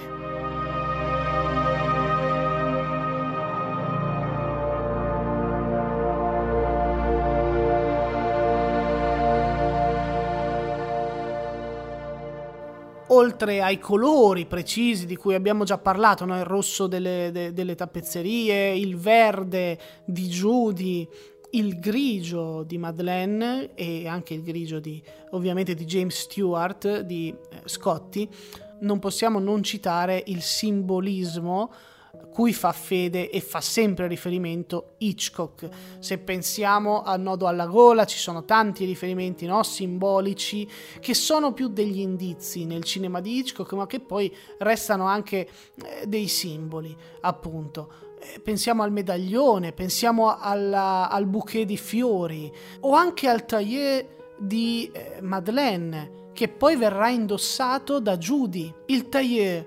Oltre 13.19 13.61
ai 13.61 13.79
colori 13.79 14.45
precisi 14.45 15.05
di 15.05 15.17
cui 15.17 15.35
abbiamo 15.35 15.65
già 15.65 15.77
parlato, 15.77 16.23
no? 16.23 16.37
il 16.37 16.45
rosso 16.45 16.87
delle, 16.87 17.29
de, 17.33 17.51
delle 17.51 17.75
tappezzerie, 17.75 18.73
il 18.73 18.95
verde 18.95 19.77
di 20.05 20.27
Judy, 20.27 21.07
il 21.51 21.79
grigio 21.79 22.63
di 22.63 22.77
Madeleine 22.77 23.71
e 23.75 24.07
anche 24.07 24.33
il 24.33 24.41
grigio 24.41 24.79
di, 24.79 25.01
ovviamente 25.31 25.73
di 25.73 25.83
James 25.83 26.17
Stewart, 26.17 27.01
di 27.01 27.27
eh, 27.27 27.61
Scotti, 27.65 28.27
non 28.81 28.99
possiamo 28.99 29.39
non 29.39 29.63
citare 29.63 30.23
il 30.27 30.41
simbolismo 30.41 31.71
cui 32.31 32.53
fa 32.53 32.71
fede 32.71 33.29
e 33.29 33.41
fa 33.41 33.61
sempre 33.61 34.07
riferimento 34.07 34.93
Hitchcock. 34.97 35.69
Se 35.99 36.17
pensiamo 36.17 37.01
al 37.01 37.19
nodo 37.19 37.47
alla 37.47 37.65
gola, 37.65 38.05
ci 38.05 38.17
sono 38.17 38.45
tanti 38.45 38.85
riferimenti 38.85 39.45
no, 39.45 39.63
simbolici 39.63 40.67
che 40.99 41.13
sono 41.13 41.53
più 41.53 41.67
degli 41.67 41.99
indizi 41.99 42.65
nel 42.65 42.83
cinema 42.83 43.19
di 43.19 43.37
Hitchcock, 43.37 43.73
ma 43.73 43.87
che 43.87 43.99
poi 43.99 44.33
restano 44.59 45.05
anche 45.05 45.47
eh, 45.83 46.07
dei 46.07 46.27
simboli, 46.27 46.95
appunto 47.21 48.07
eh, 48.19 48.39
pensiamo 48.39 48.83
al 48.83 48.91
medaglione, 48.91 49.71
pensiamo 49.71 50.37
alla, 50.37 51.09
al 51.09 51.25
bouquet 51.25 51.65
di 51.65 51.77
fiori 51.77 52.51
o 52.81 52.93
anche 52.93 53.27
al 53.27 53.45
tailleur 53.45 54.05
di 54.37 54.89
eh, 54.93 55.19
Madeleine 55.21 56.17
che 56.33 56.47
poi 56.47 56.75
verrà 56.77 57.09
indossato 57.09 57.99
da 57.99 58.17
Judy. 58.17 58.73
Il 58.85 59.09
tailleur 59.09 59.65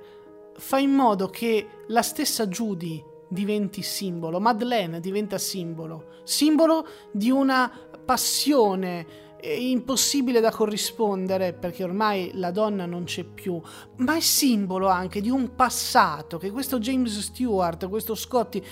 fa 0.62 0.78
in 0.78 0.92
modo 0.92 1.26
che 1.26 1.66
la 1.88 2.02
stessa 2.02 2.46
Judy 2.46 3.04
diventi 3.28 3.82
simbolo, 3.82 4.38
Madeleine 4.38 5.00
diventa 5.00 5.36
simbolo, 5.36 6.20
simbolo 6.22 6.86
di 7.10 7.30
una 7.30 7.68
passione 8.04 9.06
impossibile 9.42 10.38
da 10.38 10.52
corrispondere 10.52 11.52
perché 11.52 11.82
ormai 11.82 12.30
la 12.34 12.52
donna 12.52 12.86
non 12.86 13.04
c'è 13.04 13.24
più, 13.24 13.60
ma 13.96 14.16
è 14.16 14.20
simbolo 14.20 14.86
anche 14.86 15.20
di 15.20 15.30
un 15.30 15.56
passato 15.56 16.38
che 16.38 16.52
questo 16.52 16.78
James 16.78 17.18
Stewart, 17.18 17.88
questo 17.88 18.14
Scotti 18.14 18.64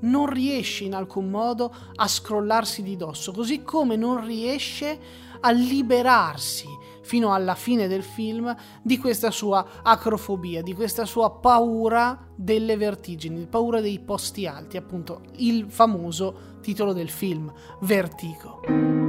non 0.00 0.26
riesce 0.26 0.84
in 0.84 0.94
alcun 0.94 1.28
modo 1.28 1.72
a 1.94 2.08
scrollarsi 2.08 2.82
di 2.82 2.96
dosso, 2.96 3.32
così 3.32 3.62
come 3.62 3.96
non 3.96 4.24
riesce 4.24 4.98
a 5.40 5.50
liberarsi 5.50 6.83
fino 7.04 7.32
alla 7.32 7.54
fine 7.54 7.86
del 7.86 8.02
film 8.02 8.54
di 8.82 8.98
questa 8.98 9.30
sua 9.30 9.82
acrofobia, 9.82 10.62
di 10.62 10.74
questa 10.74 11.04
sua 11.04 11.30
paura 11.30 12.18
delle 12.34 12.76
vertigini, 12.76 13.46
paura 13.46 13.80
dei 13.80 14.00
posti 14.00 14.46
alti, 14.46 14.76
appunto 14.78 15.20
il 15.36 15.66
famoso 15.68 16.58
titolo 16.62 16.94
del 16.94 17.10
film, 17.10 17.52
Vertigo. 17.80 19.03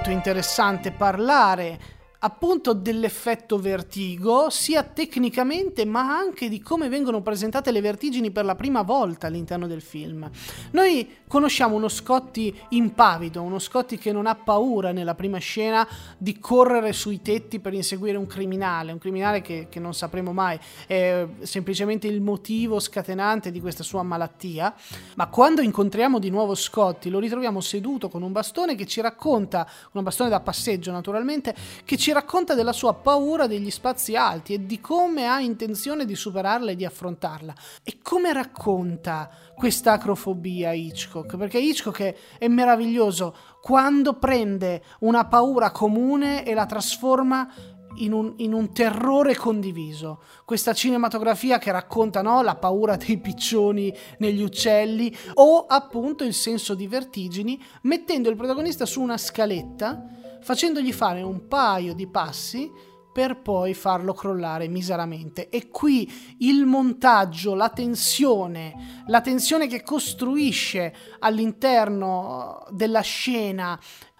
Molto 0.00 0.10
interessante 0.10 0.92
parlare 0.92 1.78
appunto 2.20 2.72
dell'effetto 2.72 3.58
vertigo, 3.58 4.50
sia 4.50 4.82
tecnicamente 4.82 5.84
ma 5.84 6.16
anche 6.16 6.48
di 6.48 6.60
come 6.60 6.88
vengono 6.88 7.22
presentate 7.22 7.70
le 7.70 7.80
vertigini 7.80 8.30
per 8.30 8.44
la 8.44 8.54
prima 8.54 8.82
volta 8.82 9.26
all'interno 9.26 9.66
del 9.66 9.80
film. 9.80 10.28
Noi 10.72 11.16
conosciamo 11.26 11.76
uno 11.76 11.88
Scotti 11.88 12.54
impavido, 12.70 13.40
uno 13.40 13.58
Scotti 13.58 13.96
che 13.96 14.12
non 14.12 14.26
ha 14.26 14.34
paura 14.34 14.92
nella 14.92 15.14
prima 15.14 15.38
scena 15.38 15.86
di 16.18 16.38
correre 16.38 16.92
sui 16.92 17.22
tetti 17.22 17.58
per 17.58 17.72
inseguire 17.72 18.18
un 18.18 18.26
criminale, 18.26 18.92
un 18.92 18.98
criminale 18.98 19.40
che, 19.40 19.68
che 19.70 19.80
non 19.80 19.94
sapremo 19.94 20.32
mai, 20.32 20.58
è 20.86 21.26
semplicemente 21.40 22.06
il 22.06 22.20
motivo 22.20 22.80
scatenante 22.80 23.50
di 23.50 23.60
questa 23.60 23.82
sua 23.82 24.02
malattia, 24.02 24.74
ma 25.16 25.28
quando 25.28 25.62
incontriamo 25.62 26.18
di 26.18 26.28
nuovo 26.28 26.54
Scotti 26.54 27.08
lo 27.08 27.18
ritroviamo 27.18 27.60
seduto 27.60 28.08
con 28.08 28.22
un 28.22 28.32
bastone 28.32 28.74
che 28.74 28.86
ci 28.86 29.00
racconta, 29.00 29.66
un 29.92 30.02
bastone 30.02 30.28
da 30.28 30.40
passeggio 30.40 30.92
naturalmente, 30.92 31.54
che 31.84 31.96
ci 31.96 32.09
racconta 32.12 32.54
della 32.54 32.72
sua 32.72 32.94
paura 32.94 33.46
degli 33.46 33.70
spazi 33.70 34.16
alti 34.16 34.54
e 34.54 34.66
di 34.66 34.80
come 34.80 35.26
ha 35.26 35.40
intenzione 35.40 36.04
di 36.04 36.14
superarla 36.14 36.70
e 36.70 36.76
di 36.76 36.84
affrontarla. 36.84 37.54
E 37.82 37.98
come 38.02 38.32
racconta 38.32 39.30
questa 39.54 39.92
acrofobia 39.92 40.72
Hitchcock? 40.72 41.36
Perché 41.36 41.58
Hitchcock 41.58 42.00
è, 42.00 42.14
è 42.38 42.48
meraviglioso 42.48 43.34
quando 43.60 44.14
prende 44.14 44.82
una 45.00 45.26
paura 45.26 45.70
comune 45.70 46.44
e 46.44 46.54
la 46.54 46.66
trasforma 46.66 47.48
in 47.96 48.12
un, 48.12 48.34
in 48.36 48.52
un, 48.52 48.72
terrore 48.72 49.34
condiviso. 49.34 50.22
Questa 50.44 50.72
cinematografia 50.72 51.58
che 51.58 51.72
racconta 51.72 52.22
no, 52.22 52.42
la 52.42 52.56
paura 52.56 52.96
dei 52.96 53.18
piccioni 53.18 53.94
negli 54.18 54.42
uccelli 54.42 55.14
o 55.34 55.66
appunto 55.66 56.24
il 56.24 56.34
senso 56.34 56.74
di 56.74 56.86
vertigini, 56.86 57.60
mettendo 57.82 58.28
il 58.28 58.36
protagonista 58.36 58.86
su 58.86 59.00
una 59.00 59.18
scaletta, 59.18 60.19
facendogli 60.40 60.92
fare 60.92 61.22
un 61.22 61.46
paio 61.48 61.94
di 61.94 62.06
passi 62.06 62.88
per 63.12 63.40
poi 63.40 63.74
farlo 63.74 64.12
crollare 64.12 64.68
miseramente. 64.68 65.48
E 65.48 65.68
qui 65.68 66.10
il 66.38 66.64
montaggio, 66.64 67.54
la 67.54 67.70
tensione, 67.70 69.02
la 69.06 69.20
tensione 69.20 69.66
che 69.66 69.82
costruisce 69.82 70.94
all'interno 71.18 72.64
della 72.70 73.00
scena 73.00 73.78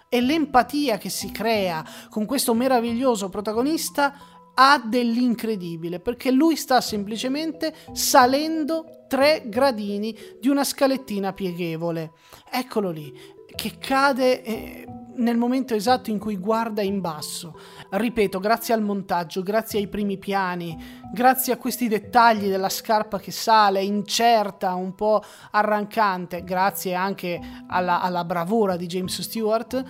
e 0.09 0.19
l'empatia 0.19 0.97
che 0.97 1.09
si 1.09 1.31
crea 1.31 1.85
con 2.09 2.25
questo 2.25 2.53
meraviglioso 2.53 3.29
protagonista 3.29 4.13
ha 4.53 4.81
dell'incredibile 4.85 6.01
perché 6.01 6.29
lui 6.29 6.57
sta 6.57 6.81
semplicemente 6.81 7.73
salendo 7.93 9.05
tre 9.07 9.43
gradini 9.45 10.13
di 10.39 10.49
una 10.49 10.65
scalettina 10.65 11.31
pieghevole. 11.31 12.11
Eccolo 12.51 12.89
lì, 12.89 13.13
che 13.55 13.77
cade 13.77 14.43
eh, 14.43 14.85
nel 15.15 15.37
momento 15.37 15.73
esatto 15.73 16.09
in 16.09 16.19
cui 16.19 16.37
guarda 16.37 16.81
in 16.81 17.01
basso. 17.01 17.59
Ripeto, 17.89 18.39
grazie 18.39 18.73
al 18.73 18.81
montaggio, 18.81 19.43
grazie 19.43 19.79
ai 19.79 19.87
primi 19.87 20.17
piani, 20.17 20.77
grazie 21.13 21.53
a 21.53 21.57
questi 21.57 21.87
dettagli 21.87 22.47
della 22.47 22.69
scarpa 22.69 23.19
che 23.19 23.31
sale, 23.31 23.83
incerta, 23.83 24.73
un 24.75 24.95
po' 24.95 25.21
arrancante, 25.51 26.43
grazie 26.43 26.93
anche 26.93 27.39
alla, 27.67 28.01
alla 28.01 28.23
bravura 28.23 28.77
di 28.77 28.87
James 28.87 29.21
Stewart, 29.21 29.83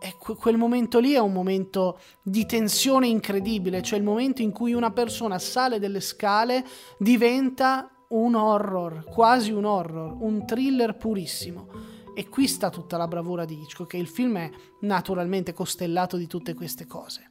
e 0.00 0.14
quel 0.16 0.56
momento 0.56 1.00
lì 1.00 1.12
è 1.12 1.18
un 1.18 1.32
momento 1.32 1.98
di 2.22 2.46
tensione 2.46 3.08
incredibile, 3.08 3.82
cioè 3.82 3.98
il 3.98 4.04
momento 4.04 4.42
in 4.42 4.52
cui 4.52 4.72
una 4.72 4.92
persona 4.92 5.38
sale 5.40 5.80
delle 5.80 6.00
scale 6.00 6.64
diventa 6.98 7.90
un 8.10 8.36
horror, 8.36 9.04
quasi 9.04 9.50
un 9.50 9.64
horror, 9.64 10.16
un 10.20 10.46
thriller 10.46 10.96
purissimo. 10.96 11.96
E 12.18 12.28
qui 12.28 12.48
sta 12.48 12.68
tutta 12.68 12.96
la 12.96 13.06
bravura 13.06 13.44
di 13.44 13.60
Hitchcock, 13.60 13.90
che 13.90 13.96
il 13.96 14.08
film 14.08 14.38
è 14.38 14.50
naturalmente 14.80 15.52
costellato 15.52 16.16
di 16.16 16.26
tutte 16.26 16.52
queste 16.52 16.84
cose. 16.84 17.30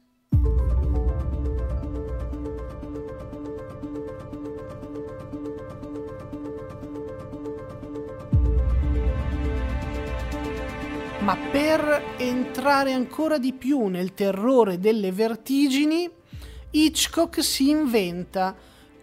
Ma 11.18 11.36
per 11.52 12.14
entrare 12.16 12.94
ancora 12.94 13.36
di 13.36 13.52
più 13.52 13.88
nel 13.88 14.14
terrore 14.14 14.78
delle 14.78 15.12
vertigini, 15.12 16.10
Hitchcock 16.70 17.44
si 17.44 17.68
inventa 17.68 18.56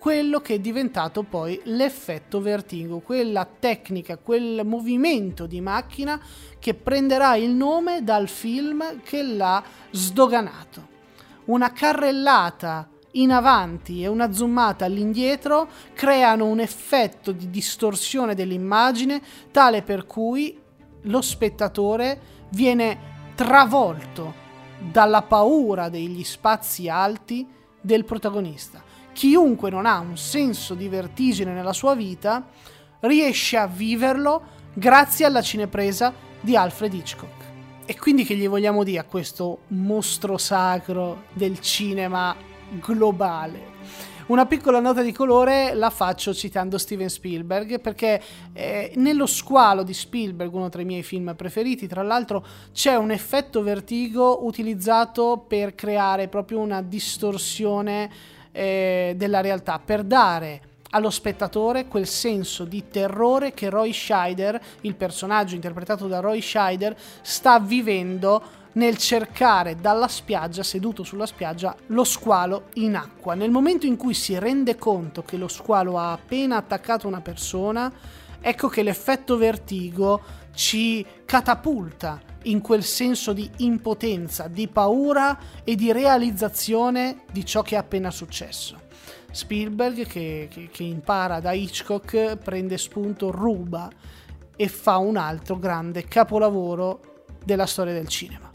quello 0.05 0.39
che 0.39 0.53
è 0.53 0.59
diventato 0.59 1.23
poi 1.23 1.59
l'effetto 1.63 2.39
vertigo, 2.39 2.99
quella 2.99 3.43
tecnica, 3.43 4.19
quel 4.19 4.61
movimento 4.63 5.47
di 5.47 5.59
macchina 5.61 6.21
che 6.59 6.75
prenderà 6.75 7.35
il 7.37 7.49
nome 7.49 8.03
dal 8.03 8.27
film 8.27 9.01
che 9.01 9.23
l'ha 9.23 9.63
sdoganato. 9.89 10.87
Una 11.45 11.71
carrellata 11.71 12.87
in 13.13 13.31
avanti 13.31 14.03
e 14.03 14.07
una 14.07 14.31
zoomata 14.31 14.85
all'indietro 14.85 15.67
creano 15.95 16.45
un 16.45 16.59
effetto 16.59 17.31
di 17.31 17.49
distorsione 17.49 18.35
dell'immagine 18.35 19.19
tale 19.49 19.81
per 19.81 20.05
cui 20.05 20.55
lo 21.01 21.21
spettatore 21.23 22.45
viene 22.49 23.31
travolto 23.33 24.35
dalla 24.77 25.23
paura 25.23 25.89
degli 25.89 26.23
spazi 26.23 26.89
alti 26.89 27.47
del 27.81 28.05
protagonista 28.05 28.84
chiunque 29.15 29.69
non 29.69 29.85
ha 29.85 29.99
un 29.99 30.17
senso 30.17 30.73
di 30.73 30.89
vertigine 30.89 31.53
nella 31.53 31.71
sua 31.71 31.95
vita 31.95 32.45
riesce 32.99 33.55
a 33.55 33.65
viverlo 33.65 34.41
grazie 34.73 35.25
alla 35.25 35.41
cinepresa 35.41 36.13
di 36.41 36.57
Alfred 36.57 36.93
Hitchcock. 36.93 37.43
E 37.85 37.97
quindi 37.97 38.25
che 38.25 38.35
gli 38.35 38.47
vogliamo 38.49 38.83
dire 38.83 38.99
a 38.99 39.03
questo 39.05 39.59
mostro 39.67 40.37
sacro 40.37 41.23
del 41.31 41.61
cinema 41.61 42.35
globale? 42.71 43.73
Una 44.27 44.45
piccola 44.47 44.79
nota 44.81 45.01
di 45.01 45.13
colore 45.13 45.75
la 45.75 45.91
faccio 45.91 46.33
citando 46.33 46.77
Steven 46.77 47.09
Spielberg 47.09 47.79
perché 47.79 48.21
eh, 48.51 48.91
nello 48.95 49.27
squalo 49.27 49.83
di 49.83 49.93
Spielberg, 49.93 50.51
uno 50.53 50.67
tra 50.67 50.81
i 50.81 50.85
miei 50.85 51.03
film 51.03 51.35
preferiti, 51.37 51.87
tra 51.87 52.01
l'altro 52.01 52.43
c'è 52.73 52.95
un 52.95 53.11
effetto 53.11 53.61
vertigo 53.61 54.43
utilizzato 54.45 55.45
per 55.47 55.73
creare 55.73 56.27
proprio 56.27 56.59
una 56.59 56.81
distorsione 56.81 58.34
eh, 58.55 59.13
della 59.17 59.41
realtà, 59.41 59.79
per 59.83 60.03
dare 60.03 60.61
allo 60.91 61.09
spettatore 61.09 61.87
quel 61.87 62.07
senso 62.07 62.63
di 62.63 62.87
terrore 62.87 63.53
che 63.53 63.69
Roy 63.69 63.91
Scheider, 63.91 64.59
il 64.81 64.95
personaggio 64.95 65.55
interpretato 65.55 66.07
da 66.07 66.19
Roy 66.19 66.41
Scheider, 66.41 66.95
sta 67.21 67.59
vivendo 67.59 68.63
nel 68.73 68.97
cercare 68.97 69.75
dalla 69.75 70.07
spiaggia, 70.07 70.63
seduto 70.63 71.03
sulla 71.03 71.25
spiaggia, 71.25 71.75
lo 71.87 72.05
squalo 72.05 72.67
in 72.75 72.95
acqua. 72.95 73.33
Nel 73.33 73.51
momento 73.51 73.85
in 73.85 73.97
cui 73.97 74.13
si 74.13 74.39
rende 74.39 74.77
conto 74.77 75.23
che 75.23 75.35
lo 75.35 75.49
squalo 75.49 75.97
ha 75.97 76.13
appena 76.13 76.55
attaccato 76.55 77.07
una 77.07 77.21
persona, 77.21 77.91
ecco 78.39 78.69
che 78.69 78.83
l'effetto 78.83 79.37
vertigo 79.37 80.21
ci 80.53 81.05
catapulta 81.25 82.33
in 82.45 82.61
quel 82.61 82.83
senso 82.83 83.33
di 83.33 83.49
impotenza, 83.57 84.47
di 84.47 84.67
paura 84.67 85.37
e 85.63 85.75
di 85.75 85.91
realizzazione 85.91 87.21
di 87.31 87.45
ciò 87.45 87.61
che 87.61 87.75
è 87.75 87.77
appena 87.77 88.11
successo. 88.11 88.81
Spielberg 89.31 90.05
che, 90.07 90.47
che, 90.49 90.69
che 90.71 90.83
impara 90.83 91.39
da 91.39 91.51
Hitchcock 91.51 92.37
prende 92.37 92.77
spunto, 92.77 93.31
ruba 93.31 93.89
e 94.55 94.67
fa 94.67 94.97
un 94.97 95.17
altro 95.17 95.57
grande 95.57 96.05
capolavoro 96.05 97.25
della 97.43 97.65
storia 97.65 97.93
del 97.93 98.07
cinema. 98.07 98.54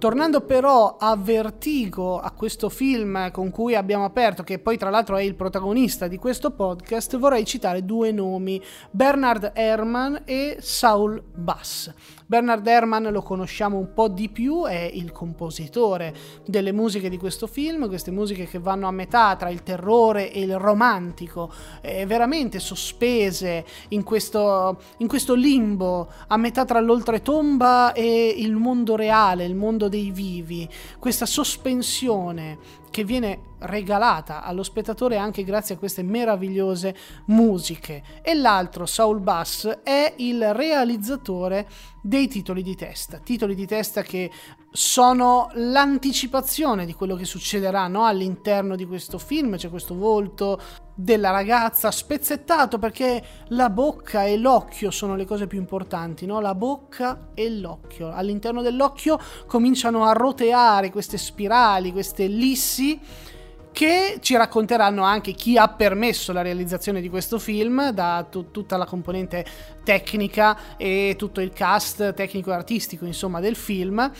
Tornando 0.00 0.40
però 0.40 0.96
a 0.98 1.14
Vertigo, 1.14 2.18
a 2.18 2.30
questo 2.30 2.70
film 2.70 3.30
con 3.32 3.50
cui 3.50 3.74
abbiamo 3.74 4.06
aperto, 4.06 4.42
che 4.42 4.58
poi 4.58 4.78
tra 4.78 4.88
l'altro 4.88 5.18
è 5.18 5.22
il 5.22 5.34
protagonista 5.34 6.08
di 6.08 6.16
questo 6.16 6.52
podcast, 6.52 7.18
vorrei 7.18 7.44
citare 7.44 7.84
due 7.84 8.10
nomi, 8.10 8.58
Bernard 8.90 9.52
Herrmann 9.54 10.16
e 10.24 10.56
Saul 10.60 11.22
Bass. 11.22 11.92
Bernard 12.30 12.64
Herrmann 12.64 13.08
lo 13.08 13.22
conosciamo 13.22 13.76
un 13.76 13.92
po' 13.92 14.06
di 14.08 14.28
più, 14.28 14.64
è 14.64 14.88
il 14.90 15.10
compositore 15.10 16.14
delle 16.46 16.70
musiche 16.70 17.10
di 17.10 17.18
questo 17.18 17.48
film, 17.48 17.88
queste 17.88 18.12
musiche 18.12 18.46
che 18.46 18.60
vanno 18.60 18.86
a 18.86 18.92
metà 18.92 19.34
tra 19.36 19.50
il 19.50 19.64
terrore 19.64 20.32
e 20.32 20.40
il 20.42 20.56
romantico, 20.56 21.52
eh, 21.82 22.06
veramente 22.06 22.60
sospese 22.60 23.66
in 23.88 24.04
questo, 24.04 24.80
in 24.98 25.08
questo 25.08 25.34
limbo 25.34 26.08
a 26.28 26.36
metà 26.36 26.64
tra 26.64 26.80
l'oltretomba 26.80 27.92
e 27.92 28.32
il 28.38 28.54
mondo 28.54 28.94
reale, 28.94 29.44
il 29.44 29.56
mondo 29.56 29.88
dei 29.90 30.10
vivi, 30.10 30.66
questa 30.98 31.26
sospensione 31.26 32.58
che 32.90 33.04
viene 33.04 33.48
regalata 33.60 34.42
allo 34.42 34.62
spettatore 34.62 35.16
anche 35.16 35.44
grazie 35.44 35.74
a 35.74 35.78
queste 35.78 36.02
meravigliose 36.02 36.94
musiche. 37.26 38.02
E 38.22 38.34
l'altro, 38.34 38.86
Saul 38.86 39.20
Bass, 39.20 39.68
è 39.82 40.14
il 40.18 40.52
realizzatore 40.54 41.68
dei 42.02 42.28
titoli 42.28 42.62
di 42.62 42.74
testa, 42.74 43.18
titoli 43.18 43.54
di 43.54 43.66
testa 43.66 44.02
che 44.02 44.30
sono 44.72 45.50
l'anticipazione 45.54 46.86
di 46.86 46.94
quello 46.94 47.16
che 47.16 47.24
succederà 47.24 47.88
no? 47.88 48.04
all'interno 48.06 48.76
di 48.76 48.86
questo 48.86 49.18
film, 49.18 49.56
c'è 49.56 49.68
questo 49.68 49.96
volto 49.96 50.60
della 50.94 51.30
ragazza 51.30 51.90
spezzettato 51.90 52.78
perché 52.78 53.22
la 53.48 53.70
bocca 53.70 54.24
e 54.24 54.36
l'occhio 54.36 54.90
sono 54.90 55.16
le 55.16 55.24
cose 55.24 55.46
più 55.46 55.58
importanti, 55.58 56.24
no? 56.24 56.40
la 56.40 56.54
bocca 56.54 57.30
e 57.34 57.50
l'occhio, 57.50 58.12
all'interno 58.12 58.62
dell'occhio 58.62 59.18
cominciano 59.46 60.04
a 60.04 60.12
roteare 60.12 60.90
queste 60.90 61.18
spirali, 61.18 61.90
queste 61.92 62.28
ellissi 62.80 63.00
che 63.72 64.18
ci 64.20 64.36
racconteranno 64.36 65.04
anche 65.04 65.32
chi 65.32 65.56
ha 65.56 65.68
permesso 65.68 66.32
la 66.32 66.42
realizzazione 66.42 67.00
di 67.00 67.08
questo 67.08 67.38
film, 67.38 67.90
da 67.90 68.26
t- 68.28 68.50
tutta 68.50 68.76
la 68.76 68.84
componente 68.84 69.46
tecnica 69.84 70.76
e 70.76 71.14
tutto 71.16 71.40
il 71.40 71.52
cast 71.52 72.12
tecnico 72.14 72.50
e 72.50 72.54
artistico 72.54 73.04
insomma 73.04 73.38
del 73.38 73.54
film 73.54 74.10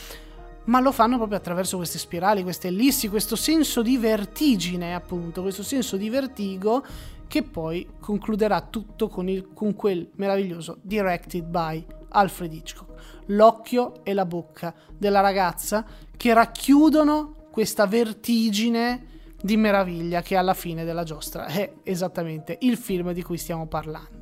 ma 0.62 0.79
lo 0.79 0.92
fanno 0.92 1.16
proprio 1.16 1.38
attraverso 1.38 1.79
queste 1.79 1.99
spirali, 1.99 2.44
queste 2.44 2.68
ellissi, 2.68 3.09
questo 3.09 3.35
senso 3.35 3.83
di 3.83 3.96
vertigine, 3.96 4.94
appunto, 4.94 5.42
questo 5.42 5.64
senso 5.64 5.96
di 5.96 6.09
vertigo 6.11 6.85
che 7.27 7.42
poi 7.42 7.88
concluderà 7.99 8.61
tutto 8.61 9.09
con, 9.09 9.29
il, 9.29 9.53
con 9.53 9.75
quel 9.75 10.09
meraviglioso 10.16 10.79
Directed 10.83 11.44
by 11.44 11.85
Alfred 12.11 12.53
Hitchcock. 12.53 13.03
L'occhio 13.27 14.05
e 14.05 14.14
la 14.14 14.27
bocca 14.27 14.73
della 14.96 15.20
ragazza 15.20 15.85
che 16.16 16.33
racchiudono 16.35 17.39
questa 17.50 17.86
vertigine 17.86 19.06
di 19.40 19.56
meraviglia 19.56 20.22
che 20.22 20.36
alla 20.36 20.54
fine 20.54 20.84
della 20.84 21.02
giostra 21.02 21.46
è 21.46 21.72
esattamente 21.82 22.58
il 22.60 22.76
film 22.76 23.12
di 23.12 23.22
cui 23.22 23.38
stiamo 23.38 23.66
parlando. 23.66 24.19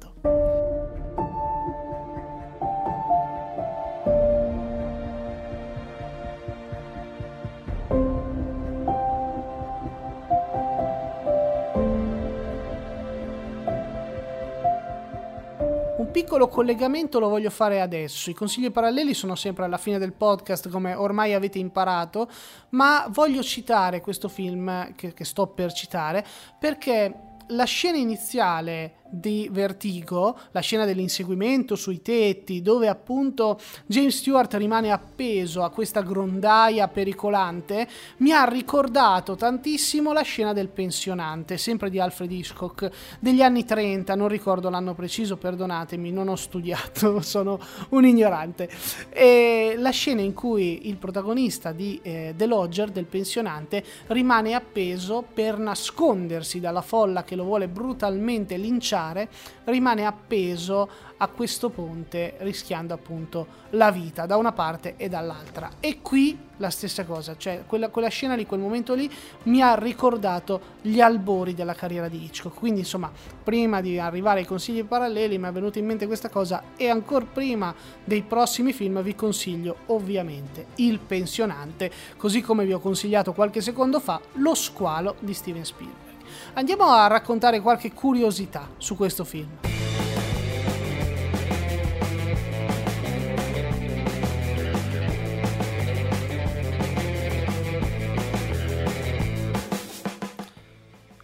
Piccolo 16.29 16.49
collegamento 16.49 17.19
lo 17.19 17.31
voglio 17.31 17.49
fare 17.49 17.81
adesso. 17.81 18.29
I 18.29 18.35
consigli 18.35 18.71
paralleli 18.71 19.15
sono 19.15 19.35
sempre 19.35 19.65
alla 19.65 19.79
fine 19.79 19.97
del 19.97 20.13
podcast, 20.13 20.69
come 20.69 20.93
ormai 20.93 21.33
avete 21.33 21.59
imparato, 21.59 22.29
ma 22.71 23.07
voglio 23.09 23.43
citare 23.43 24.03
questo 24.03 24.29
film 24.29 24.95
che, 24.95 25.15
che 25.15 25.25
sto 25.25 25.47
per 25.47 25.73
citare 25.73 26.23
perché 26.59 27.37
la 27.47 27.65
scena 27.65 27.97
iniziale 27.97 28.97
di 29.11 29.49
Vertigo, 29.51 30.39
la 30.51 30.61
scena 30.61 30.85
dell'inseguimento 30.85 31.77
sui 31.77 32.03
tetti, 32.03 32.61
dove 32.61 32.89
appunto 32.89 33.59
James 33.87 34.17
Stewart 34.17 34.55
rimane 34.55 34.91
appeso 34.91 35.63
a 35.63 35.71
questa 35.71 36.03
grondaia 36.03 36.89
pericolante, 36.89 37.89
mi 38.19 38.33
ha 38.33 38.45
ricordato 38.45 39.35
tantissimo 39.35 40.13
la 40.13 40.23
scena 40.23 40.53
del 40.53 40.69
pensionante, 40.69 41.57
sempre 41.57 41.91
di 41.91 41.99
Alfred 41.99 42.31
Hitchcock, 42.31 42.91
degli 43.19 43.43
anni 43.43 43.65
30, 43.65 44.15
non 44.15 44.29
ricordo 44.29 44.69
l'anno 44.69 44.95
preciso, 44.95 45.37
perdonatemi, 45.37 46.11
non 46.11 46.29
ho 46.29 46.37
studiato, 46.37 47.21
sono 47.23 47.59
un 47.91 48.05
ignorante. 48.05 48.69
E 49.11 49.75
la 49.79 49.91
scena 49.91 50.21
in 50.21 50.35
cui 50.35 50.89
il 50.89 50.97
protagonista 50.97 51.73
di 51.73 51.99
eh, 52.03 52.35
The 52.37 52.47
Lodger, 52.47 52.91
del 52.91 53.07
pensionante, 53.07 53.83
rimane 54.09 54.55
appeso 54.55 55.25
per 55.33 55.59
nascondersi 55.59 56.61
dalla 56.61 56.83
folla 56.83 57.25
che 57.25 57.37
lo 57.37 57.45
vuole 57.45 57.69
brutalmente 57.69 58.57
linciare 58.57 58.97
schiacciare, 58.99 59.29
rimane 59.65 60.05
appeso 60.05 60.89
a 61.21 61.29
questo 61.29 61.71
ponte 61.71 62.35
rischiando 62.39 62.95
appunto 62.95 63.47
la 63.71 63.91
vita 63.91 64.27
da 64.27 64.37
una 64.37 64.53
parte 64.53 64.95
e 64.97 65.09
dall'altra. 65.09 65.71
E 65.81 66.01
qui 66.01 66.47
la 66.59 66.71
stessa 66.71 67.05
cosa, 67.05 67.37
cioè 67.37 67.63
quella, 67.67 67.89
quella 67.89 68.09
scena 68.09 68.35
lì, 68.35 68.47
quel 68.47 68.61
momento 68.61 68.95
lì 68.95 69.11
mi 69.45 69.63
ha 69.63 69.75
ricordato 69.75 70.77
gli 70.83 71.01
albori 71.01 71.55
della 71.55 71.75
carriera 71.75 72.09
di 72.09 72.25
Hitchcock. 72.25 72.57
Quindi 72.57 72.81
insomma, 72.81 73.11
prima 73.43 73.81
di 73.81 73.99
arrivare 73.99 74.41
ai 74.41 74.47
consigli 74.47 74.85
paralleli 74.85 75.39
mi 75.39 75.49
è 75.49 75.53
venuta 75.53 75.79
in 75.79 75.87
mente 75.87 76.07
questa 76.07 76.29
cosa 76.29 76.63
e 76.77 76.89
ancora 76.89 77.25
prima 77.25 77.75
dei 78.03 78.23
prossimi 78.23 78.73
film 78.73 79.03
vi 79.03 79.15
consiglio 79.15 79.79
ovviamente 79.87 80.67
Il 80.77 80.99
pensionante, 80.99 81.91
così 82.17 82.41
come 82.41 82.65
vi 82.65 82.73
ho 82.73 82.81
consigliato 82.81 83.33
qualche 83.33 83.61
secondo 83.61 84.01
fa 84.01 84.21
Lo 84.35 84.55
squalo 84.55 85.17
di 85.21 85.35
Steven 85.35 85.65
Spielberg. 85.65 86.08
Andiamo 86.55 86.87
a 86.87 87.07
raccontare 87.07 87.61
qualche 87.61 87.93
curiosità 87.93 88.69
su 88.79 88.97
questo 88.97 89.25
film. 89.25 89.49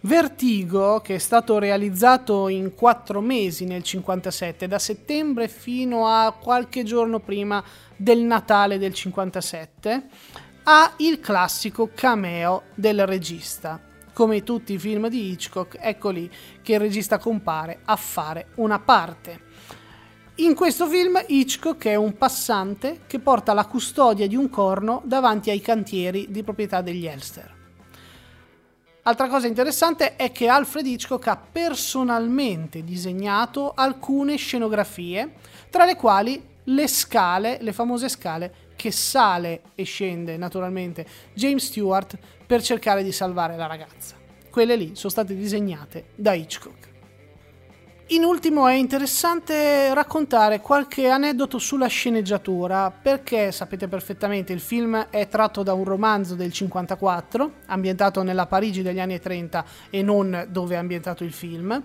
Vertigo, 0.05 1.01
che 1.01 1.15
è 1.15 1.17
stato 1.17 1.57
realizzato 1.57 2.47
in 2.47 2.75
quattro 2.75 3.21
mesi 3.21 3.65
nel 3.65 3.81
57, 3.81 4.67
da 4.67 4.77
settembre 4.77 5.47
fino 5.47 6.07
a 6.07 6.31
qualche 6.39 6.83
giorno 6.83 7.19
prima 7.19 7.63
del 7.95 8.19
Natale 8.19 8.77
del 8.77 8.93
57, 8.93 10.03
ha 10.65 10.93
il 10.97 11.19
classico 11.19 11.89
cameo 11.91 12.65
del 12.75 13.07
regista 13.07 13.93
come 14.15 14.43
tutti 14.43 14.71
i 14.71 14.79
film 14.79 15.09
di 15.09 15.29
Hitchcock, 15.29 15.77
ecco 15.77 16.09
lì 16.09 16.31
che 16.61 16.75
il 16.75 16.79
regista 16.79 17.17
compare 17.17 17.81
a 17.83 17.97
fare 17.97 18.47
una 18.55 18.79
parte. 18.79 19.41
In 20.35 20.55
questo 20.55 20.87
film 20.87 21.21
Hitchcock 21.27 21.87
è 21.87 21.95
un 21.95 22.15
passante 22.17 23.01
che 23.07 23.19
porta 23.19 23.53
la 23.53 23.65
custodia 23.65 24.25
di 24.25 24.37
un 24.37 24.49
corno 24.49 25.01
davanti 25.03 25.49
ai 25.49 25.59
cantieri 25.59 26.27
di 26.29 26.43
proprietà 26.43 26.81
degli 26.81 27.05
Elster. 27.05 27.53
Altra 29.03 29.27
cosa 29.27 29.47
interessante 29.47 30.15
è 30.15 30.31
che 30.31 30.47
Alfred 30.47 30.85
Hitchcock 30.85 31.27
ha 31.27 31.37
personalmente 31.37 32.85
disegnato 32.85 33.73
alcune 33.75 34.37
scenografie, 34.37 35.33
tra 35.69 35.83
le 35.83 35.97
quali 35.97 36.41
le 36.63 36.87
scale, 36.87 37.57
le 37.59 37.73
famose 37.73 38.07
scale 38.07 38.55
che 38.75 38.91
sale 38.91 39.61
e 39.75 39.83
scende 39.83 40.37
naturalmente 40.37 41.05
James 41.33 41.65
Stewart 41.65 42.17
per 42.45 42.61
cercare 42.61 43.03
di 43.03 43.11
salvare 43.11 43.55
la 43.55 43.67
ragazza. 43.67 44.15
Quelle 44.49 44.75
lì 44.75 44.91
sono 44.95 45.11
state 45.11 45.35
disegnate 45.35 46.05
da 46.15 46.33
Hitchcock. 46.33 46.93
In 48.09 48.23
ultimo 48.23 48.67
è 48.67 48.75
interessante 48.75 49.91
raccontare 49.91 50.61
qualche 50.61 51.09
aneddoto 51.09 51.57
sulla 51.57 51.87
sceneggiatura, 51.87 52.91
perché 52.91 53.51
sapete 53.51 53.87
perfettamente 53.87 54.53
il 54.53 54.59
film 54.59 55.07
è 55.09 55.27
tratto 55.27 55.63
da 55.63 55.73
un 55.73 55.85
romanzo 55.85 56.35
del 56.35 56.53
54, 56.53 57.51
ambientato 57.65 58.21
nella 58.21 58.45
Parigi 58.45 58.83
degli 58.83 58.99
anni 58.99 59.19
30 59.19 59.65
e 59.89 60.03
non 60.03 60.45
dove 60.49 60.75
è 60.75 60.77
ambientato 60.77 61.23
il 61.23 61.33
film. 61.33 61.83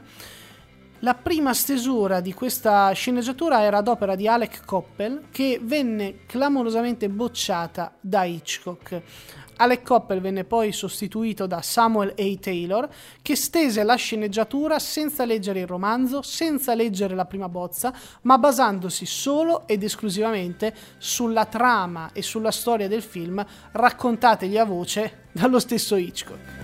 La 1.03 1.15
prima 1.15 1.55
stesura 1.55 2.21
di 2.21 2.35
questa 2.35 2.93
sceneggiatura 2.93 3.63
era 3.63 3.79
ad 3.79 3.89
opera 3.89 4.15
di 4.15 4.29
Alec 4.29 4.67
Coppel, 4.67 5.29
che 5.31 5.59
venne 5.63 6.27
clamorosamente 6.27 7.09
bocciata 7.09 7.95
da 7.99 8.25
Hitchcock. 8.25 9.03
Alec 9.57 9.83
Coppel 9.83 10.21
venne 10.21 10.45
poi 10.45 10.73
sostituito 10.73 11.47
da 11.47 11.63
Samuel 11.63 12.11
A. 12.11 12.39
Taylor, 12.39 12.87
che 13.23 13.35
stese 13.35 13.83
la 13.83 13.95
sceneggiatura 13.95 14.79
senza 14.79 15.25
leggere 15.25 15.61
il 15.61 15.67
romanzo, 15.67 16.21
senza 16.21 16.75
leggere 16.75 17.15
la 17.15 17.25
prima 17.25 17.49
bozza, 17.49 17.95
ma 18.23 18.37
basandosi 18.37 19.07
solo 19.07 19.67
ed 19.67 19.83
esclusivamente 19.83 20.75
sulla 20.99 21.47
trama 21.47 22.11
e 22.13 22.21
sulla 22.21 22.51
storia 22.51 22.89
del 22.89 23.03
film 23.03 23.43
raccontategli 23.73 24.59
a 24.59 24.65
voce 24.67 25.29
dallo 25.33 25.59
stesso 25.59 25.97
Hitchcock. 25.97 26.60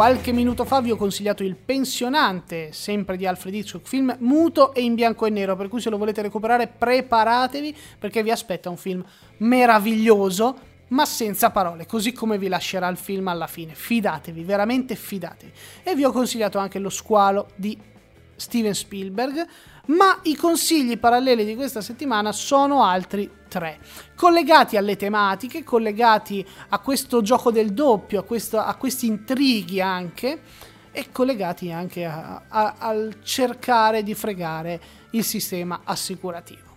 Qualche 0.00 0.32
minuto 0.32 0.64
fa 0.64 0.80
vi 0.80 0.90
ho 0.90 0.96
consigliato 0.96 1.42
Il 1.42 1.56
pensionante, 1.56 2.72
sempre 2.72 3.18
di 3.18 3.26
Alfred 3.26 3.54
Hitchcock, 3.54 3.86
film 3.86 4.16
muto 4.20 4.72
e 4.72 4.80
in 4.80 4.94
bianco 4.94 5.26
e 5.26 5.28
nero, 5.28 5.56
per 5.56 5.68
cui 5.68 5.78
se 5.78 5.90
lo 5.90 5.98
volete 5.98 6.22
recuperare 6.22 6.68
preparatevi 6.68 7.76
perché 7.98 8.22
vi 8.22 8.30
aspetta 8.30 8.70
un 8.70 8.78
film 8.78 9.04
meraviglioso, 9.36 10.56
ma 10.88 11.04
senza 11.04 11.50
parole, 11.50 11.84
così 11.84 12.14
come 12.14 12.38
vi 12.38 12.48
lascerà 12.48 12.88
il 12.88 12.96
film 12.96 13.28
alla 13.28 13.46
fine. 13.46 13.74
Fidatevi, 13.74 14.42
veramente 14.42 14.94
fidatevi. 14.94 15.52
E 15.82 15.94
vi 15.94 16.04
ho 16.04 16.12
consigliato 16.12 16.56
anche 16.56 16.78
Lo 16.78 16.88
squalo 16.88 17.48
di 17.56 17.78
Steven 18.36 18.74
Spielberg, 18.74 19.46
ma 19.88 20.18
i 20.22 20.34
consigli 20.34 20.96
paralleli 20.96 21.44
di 21.44 21.54
questa 21.54 21.82
settimana 21.82 22.32
sono 22.32 22.84
altri 22.84 23.30
tre, 23.50 23.80
collegati 24.14 24.76
alle 24.76 24.96
tematiche, 24.96 25.64
collegati 25.64 26.46
a 26.68 26.78
questo 26.78 27.20
gioco 27.20 27.50
del 27.50 27.72
doppio, 27.72 28.20
a, 28.20 28.22
questo, 28.22 28.58
a 28.58 28.74
questi 28.76 29.06
intrighi 29.06 29.80
anche, 29.80 30.40
e 30.92 31.10
collegati 31.12 31.70
anche 31.70 32.04
a, 32.04 32.44
a, 32.48 32.74
al 32.78 33.18
cercare 33.22 34.02
di 34.02 34.14
fregare 34.14 34.80
il 35.10 35.24
sistema 35.24 35.80
assicurativo. 35.84 36.68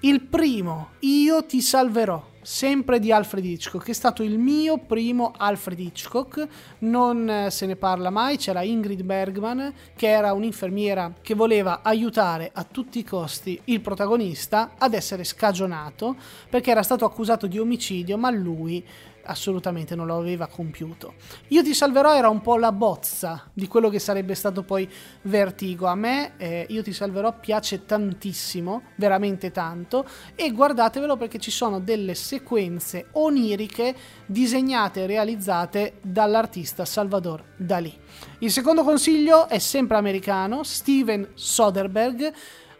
Il 0.00 0.22
primo, 0.22 0.90
io 1.00 1.44
ti 1.44 1.60
salverò, 1.60 2.34
sempre 2.46 3.00
di 3.00 3.10
Alfred 3.10 3.44
Hitchcock, 3.44 3.86
che 3.86 3.90
è 3.90 3.94
stato 3.94 4.22
il 4.22 4.38
mio 4.38 4.78
primo 4.78 5.32
Alfred 5.36 5.80
Hitchcock, 5.80 6.46
non 6.78 7.28
eh, 7.28 7.50
se 7.50 7.66
ne 7.66 7.74
parla 7.74 8.08
mai, 8.10 8.36
c'era 8.36 8.62
Ingrid 8.62 9.02
Bergman 9.02 9.74
che 9.96 10.06
era 10.06 10.32
un'infermiera 10.32 11.12
che 11.20 11.34
voleva 11.34 11.80
aiutare 11.82 12.52
a 12.54 12.62
tutti 12.62 13.00
i 13.00 13.04
costi 13.04 13.60
il 13.64 13.80
protagonista 13.80 14.74
ad 14.78 14.94
essere 14.94 15.24
scagionato 15.24 16.14
perché 16.48 16.70
era 16.70 16.84
stato 16.84 17.04
accusato 17.04 17.48
di 17.48 17.58
omicidio, 17.58 18.16
ma 18.16 18.30
lui 18.30 18.84
assolutamente 19.26 19.94
non 19.94 20.06
lo 20.06 20.16
aveva 20.16 20.46
compiuto. 20.46 21.14
Io 21.48 21.62
ti 21.62 21.74
salverò 21.74 22.14
era 22.14 22.28
un 22.28 22.40
po' 22.40 22.56
la 22.56 22.72
bozza 22.72 23.50
di 23.52 23.66
quello 23.66 23.88
che 23.88 23.98
sarebbe 23.98 24.34
stato 24.34 24.62
poi 24.62 24.88
Vertigo. 25.22 25.86
A 25.86 25.94
me 25.94 26.32
eh, 26.36 26.66
Io 26.70 26.82
ti 26.82 26.92
salverò 26.92 27.38
piace 27.38 27.84
tantissimo, 27.84 28.82
veramente 28.96 29.50
tanto, 29.50 30.06
e 30.34 30.50
guardatevelo 30.50 31.16
perché 31.16 31.38
ci 31.38 31.50
sono 31.50 31.80
delle 31.80 32.14
sequenze 32.14 33.08
oniriche 33.12 33.94
disegnate 34.26 35.02
e 35.02 35.06
realizzate 35.06 35.98
dall'artista 36.00 36.84
Salvador 36.84 37.42
Dalì. 37.56 37.92
Il 38.38 38.50
secondo 38.50 38.82
consiglio 38.82 39.48
è 39.48 39.58
sempre 39.58 39.96
americano, 39.96 40.62
Steven 40.62 41.30
Soderbergh, 41.34 42.32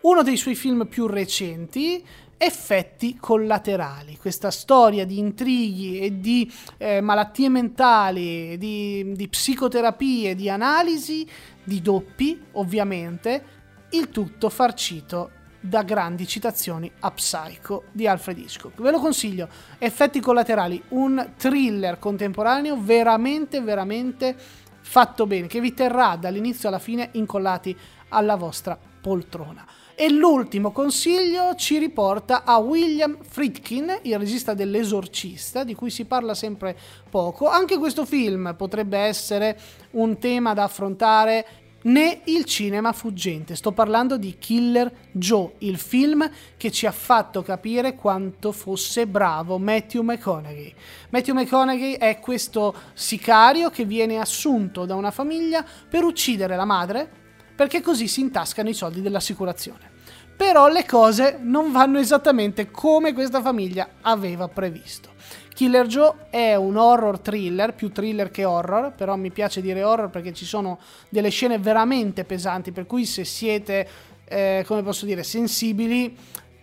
uno 0.02 0.22
dei 0.22 0.36
suoi 0.36 0.54
film 0.54 0.86
più 0.86 1.06
recenti, 1.06 2.04
effetti 2.38 3.16
collaterali, 3.18 4.16
questa 4.18 4.50
storia 4.50 5.06
di 5.06 5.18
intrighi 5.18 6.00
e 6.00 6.20
di 6.20 6.52
eh, 6.76 7.00
malattie 7.00 7.48
mentali, 7.48 8.58
di, 8.58 9.12
di 9.14 9.28
psicoterapie, 9.28 10.34
di 10.34 10.50
analisi, 10.50 11.26
di 11.64 11.80
doppi 11.80 12.40
ovviamente, 12.52 13.44
il 13.90 14.10
tutto 14.10 14.48
farcito 14.50 15.30
da 15.60 15.82
grandi 15.82 16.26
citazioni 16.26 16.90
a 17.00 17.10
Psycho 17.10 17.84
di 17.92 18.06
Alfred 18.06 18.38
Hitchcock. 18.38 18.80
Ve 18.80 18.90
lo 18.90 19.00
consiglio, 19.00 19.48
effetti 19.78 20.20
collaterali, 20.20 20.80
un 20.90 21.32
thriller 21.36 21.98
contemporaneo 21.98 22.80
veramente, 22.80 23.60
veramente 23.60 24.36
fatto 24.80 25.26
bene, 25.26 25.48
che 25.48 25.60
vi 25.60 25.74
terrà 25.74 26.16
dall'inizio 26.16 26.68
alla 26.68 26.78
fine 26.78 27.08
incollati 27.12 27.76
alla 28.10 28.36
vostra 28.36 28.78
poltrona. 29.00 29.66
E 29.98 30.10
l'ultimo 30.10 30.72
consiglio 30.72 31.54
ci 31.54 31.78
riporta 31.78 32.44
a 32.44 32.58
William 32.58 33.16
Friedkin, 33.18 34.00
il 34.02 34.18
regista 34.18 34.52
dell'Esorcista, 34.52 35.64
di 35.64 35.74
cui 35.74 35.88
si 35.88 36.04
parla 36.04 36.34
sempre 36.34 36.76
poco. 37.08 37.48
Anche 37.48 37.78
questo 37.78 38.04
film 38.04 38.54
potrebbe 38.58 38.98
essere 38.98 39.58
un 39.92 40.18
tema 40.18 40.52
da 40.52 40.64
affrontare 40.64 41.46
né 41.84 42.20
il 42.24 42.44
cinema 42.44 42.92
fuggente. 42.92 43.56
Sto 43.56 43.72
parlando 43.72 44.18
di 44.18 44.36
Killer 44.38 44.92
Joe, 45.12 45.52
il 45.60 45.78
film 45.78 46.30
che 46.58 46.70
ci 46.70 46.84
ha 46.84 46.92
fatto 46.92 47.40
capire 47.40 47.94
quanto 47.94 48.52
fosse 48.52 49.06
bravo 49.06 49.56
Matthew 49.56 50.02
McConaughey. 50.02 50.74
Matthew 51.08 51.34
McConaughey 51.34 51.94
è 51.94 52.18
questo 52.20 52.74
sicario 52.92 53.70
che 53.70 53.86
viene 53.86 54.18
assunto 54.18 54.84
da 54.84 54.94
una 54.94 55.10
famiglia 55.10 55.64
per 55.88 56.04
uccidere 56.04 56.54
la 56.54 56.66
madre 56.66 57.24
perché 57.56 57.80
così 57.80 58.06
si 58.06 58.20
intascano 58.20 58.68
i 58.68 58.74
soldi 58.74 59.00
dell'assicurazione. 59.00 59.94
Però 60.36 60.68
le 60.68 60.84
cose 60.84 61.38
non 61.40 61.72
vanno 61.72 61.98
esattamente 61.98 62.70
come 62.70 63.14
questa 63.14 63.40
famiglia 63.40 63.88
aveva 64.02 64.46
previsto. 64.48 65.14
Killer 65.56 65.86
Joe 65.86 66.26
è 66.28 66.54
un 66.54 66.76
horror 66.76 67.18
thriller, 67.18 67.72
più 67.72 67.90
thriller 67.90 68.30
che 68.30 68.44
horror, 68.44 68.92
però 68.94 69.16
mi 69.16 69.30
piace 69.30 69.62
dire 69.62 69.82
horror 69.82 70.10
perché 70.10 70.34
ci 70.34 70.44
sono 70.44 70.78
delle 71.08 71.30
scene 71.30 71.58
veramente 71.58 72.24
pesanti, 72.24 72.72
per 72.72 72.84
cui 72.84 73.06
se 73.06 73.24
siete, 73.24 73.88
eh, 74.28 74.64
come 74.66 74.82
posso 74.82 75.06
dire, 75.06 75.22
sensibili, 75.22 76.14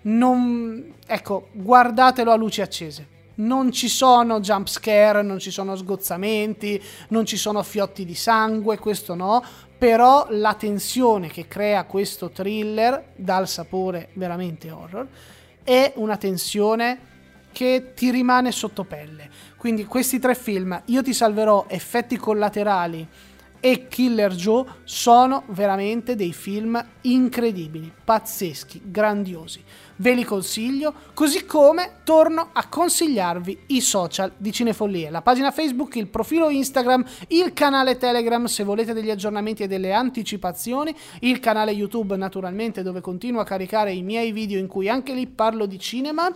non... 0.03 0.93
ecco, 1.07 1.47
guardatelo 1.53 2.31
a 2.31 2.35
luci 2.35 2.61
accese. 2.61 3.07
Non 3.35 3.71
ci 3.71 3.87
sono 3.87 4.39
jump 4.39 4.67
scare, 4.67 5.23
non 5.23 5.39
ci 5.39 5.49
sono 5.49 5.75
sgozzamenti, 5.75 6.79
non 7.07 7.25
ci 7.25 7.35
sono 7.35 7.63
fiotti 7.63 8.05
di 8.05 8.13
sangue, 8.13 8.77
questo 8.77 9.15
no, 9.15 9.43
però 9.83 10.27
la 10.29 10.53
tensione 10.53 11.27
che 11.27 11.45
crea 11.49 11.83
questo 11.83 12.29
thriller 12.29 13.07
dal 13.17 13.49
sapore 13.49 14.11
veramente 14.13 14.71
horror 14.71 15.05
è 15.61 15.91
una 15.95 16.15
tensione 16.15 16.97
che 17.51 17.91
ti 17.93 18.09
rimane 18.09 18.53
sotto 18.53 18.85
pelle. 18.85 19.29
Quindi 19.57 19.83
questi 19.83 20.19
tre 20.19 20.35
film, 20.35 20.81
Io 20.85 21.03
ti 21.03 21.13
salverò, 21.13 21.65
Effetti 21.67 22.15
collaterali 22.15 23.05
e 23.65 23.87
Killer 23.87 24.33
Joe 24.33 24.65
sono 24.83 25.43
veramente 25.47 26.17
dei 26.17 26.33
film 26.33 26.85
incredibili, 26.99 27.89
pazzeschi, 28.03 28.81
grandiosi. 28.83 29.63
Ve 29.95 30.13
li 30.13 30.25
consiglio, 30.25 30.93
così 31.13 31.45
come 31.45 31.99
torno 32.03 32.49
a 32.51 32.67
consigliarvi 32.67 33.59
i 33.67 33.79
social 33.79 34.33
di 34.35 34.51
Cinefollie, 34.51 35.09
la 35.09 35.21
pagina 35.21 35.49
Facebook, 35.51 35.95
il 35.95 36.07
profilo 36.07 36.49
Instagram, 36.49 37.05
il 37.29 37.53
canale 37.53 37.95
Telegram 37.95 38.43
se 38.45 38.65
volete 38.65 38.91
degli 38.91 39.09
aggiornamenti 39.09 39.63
e 39.63 39.67
delle 39.67 39.93
anticipazioni, 39.93 40.93
il 41.21 41.39
canale 41.39 41.71
YouTube 41.71 42.17
naturalmente 42.17 42.83
dove 42.83 42.99
continuo 42.99 43.39
a 43.39 43.45
caricare 43.45 43.93
i 43.93 44.01
miei 44.01 44.33
video 44.33 44.59
in 44.59 44.67
cui 44.67 44.89
anche 44.89 45.13
lì 45.13 45.25
parlo 45.25 45.65
di 45.67 45.79
cinema 45.79 46.29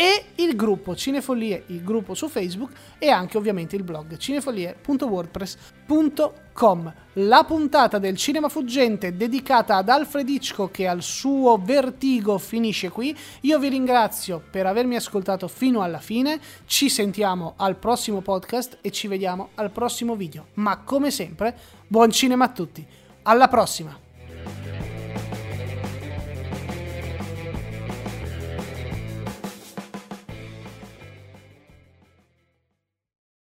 e 0.00 0.24
il 0.36 0.56
gruppo 0.56 0.96
Cinefollie, 0.96 1.64
il 1.66 1.84
gruppo 1.84 2.14
su 2.14 2.26
Facebook 2.26 2.72
e 2.98 3.10
anche 3.10 3.36
ovviamente 3.36 3.76
il 3.76 3.82
blog 3.82 4.16
cinefollie.wordpress.com. 4.16 6.94
La 7.12 7.44
puntata 7.44 7.98
del 7.98 8.16
cinema 8.16 8.48
fuggente 8.48 9.14
dedicata 9.14 9.76
ad 9.76 9.90
Alfred 9.90 10.26
Hitchcock 10.26 10.78
e 10.78 10.86
al 10.86 11.02
suo 11.02 11.60
vertigo 11.62 12.38
finisce 12.38 12.88
qui. 12.88 13.14
Io 13.42 13.58
vi 13.58 13.68
ringrazio 13.68 14.42
per 14.50 14.64
avermi 14.64 14.96
ascoltato 14.96 15.48
fino 15.48 15.82
alla 15.82 16.00
fine. 16.00 16.40
Ci 16.64 16.88
sentiamo 16.88 17.52
al 17.58 17.76
prossimo 17.76 18.22
podcast 18.22 18.78
e 18.80 18.90
ci 18.90 19.06
vediamo 19.06 19.50
al 19.56 19.70
prossimo 19.70 20.16
video. 20.16 20.46
Ma 20.54 20.78
come 20.78 21.10
sempre, 21.10 21.54
buon 21.86 22.10
cinema 22.10 22.46
a 22.46 22.52
tutti. 22.52 22.82
Alla 23.24 23.48
prossima! 23.48 24.08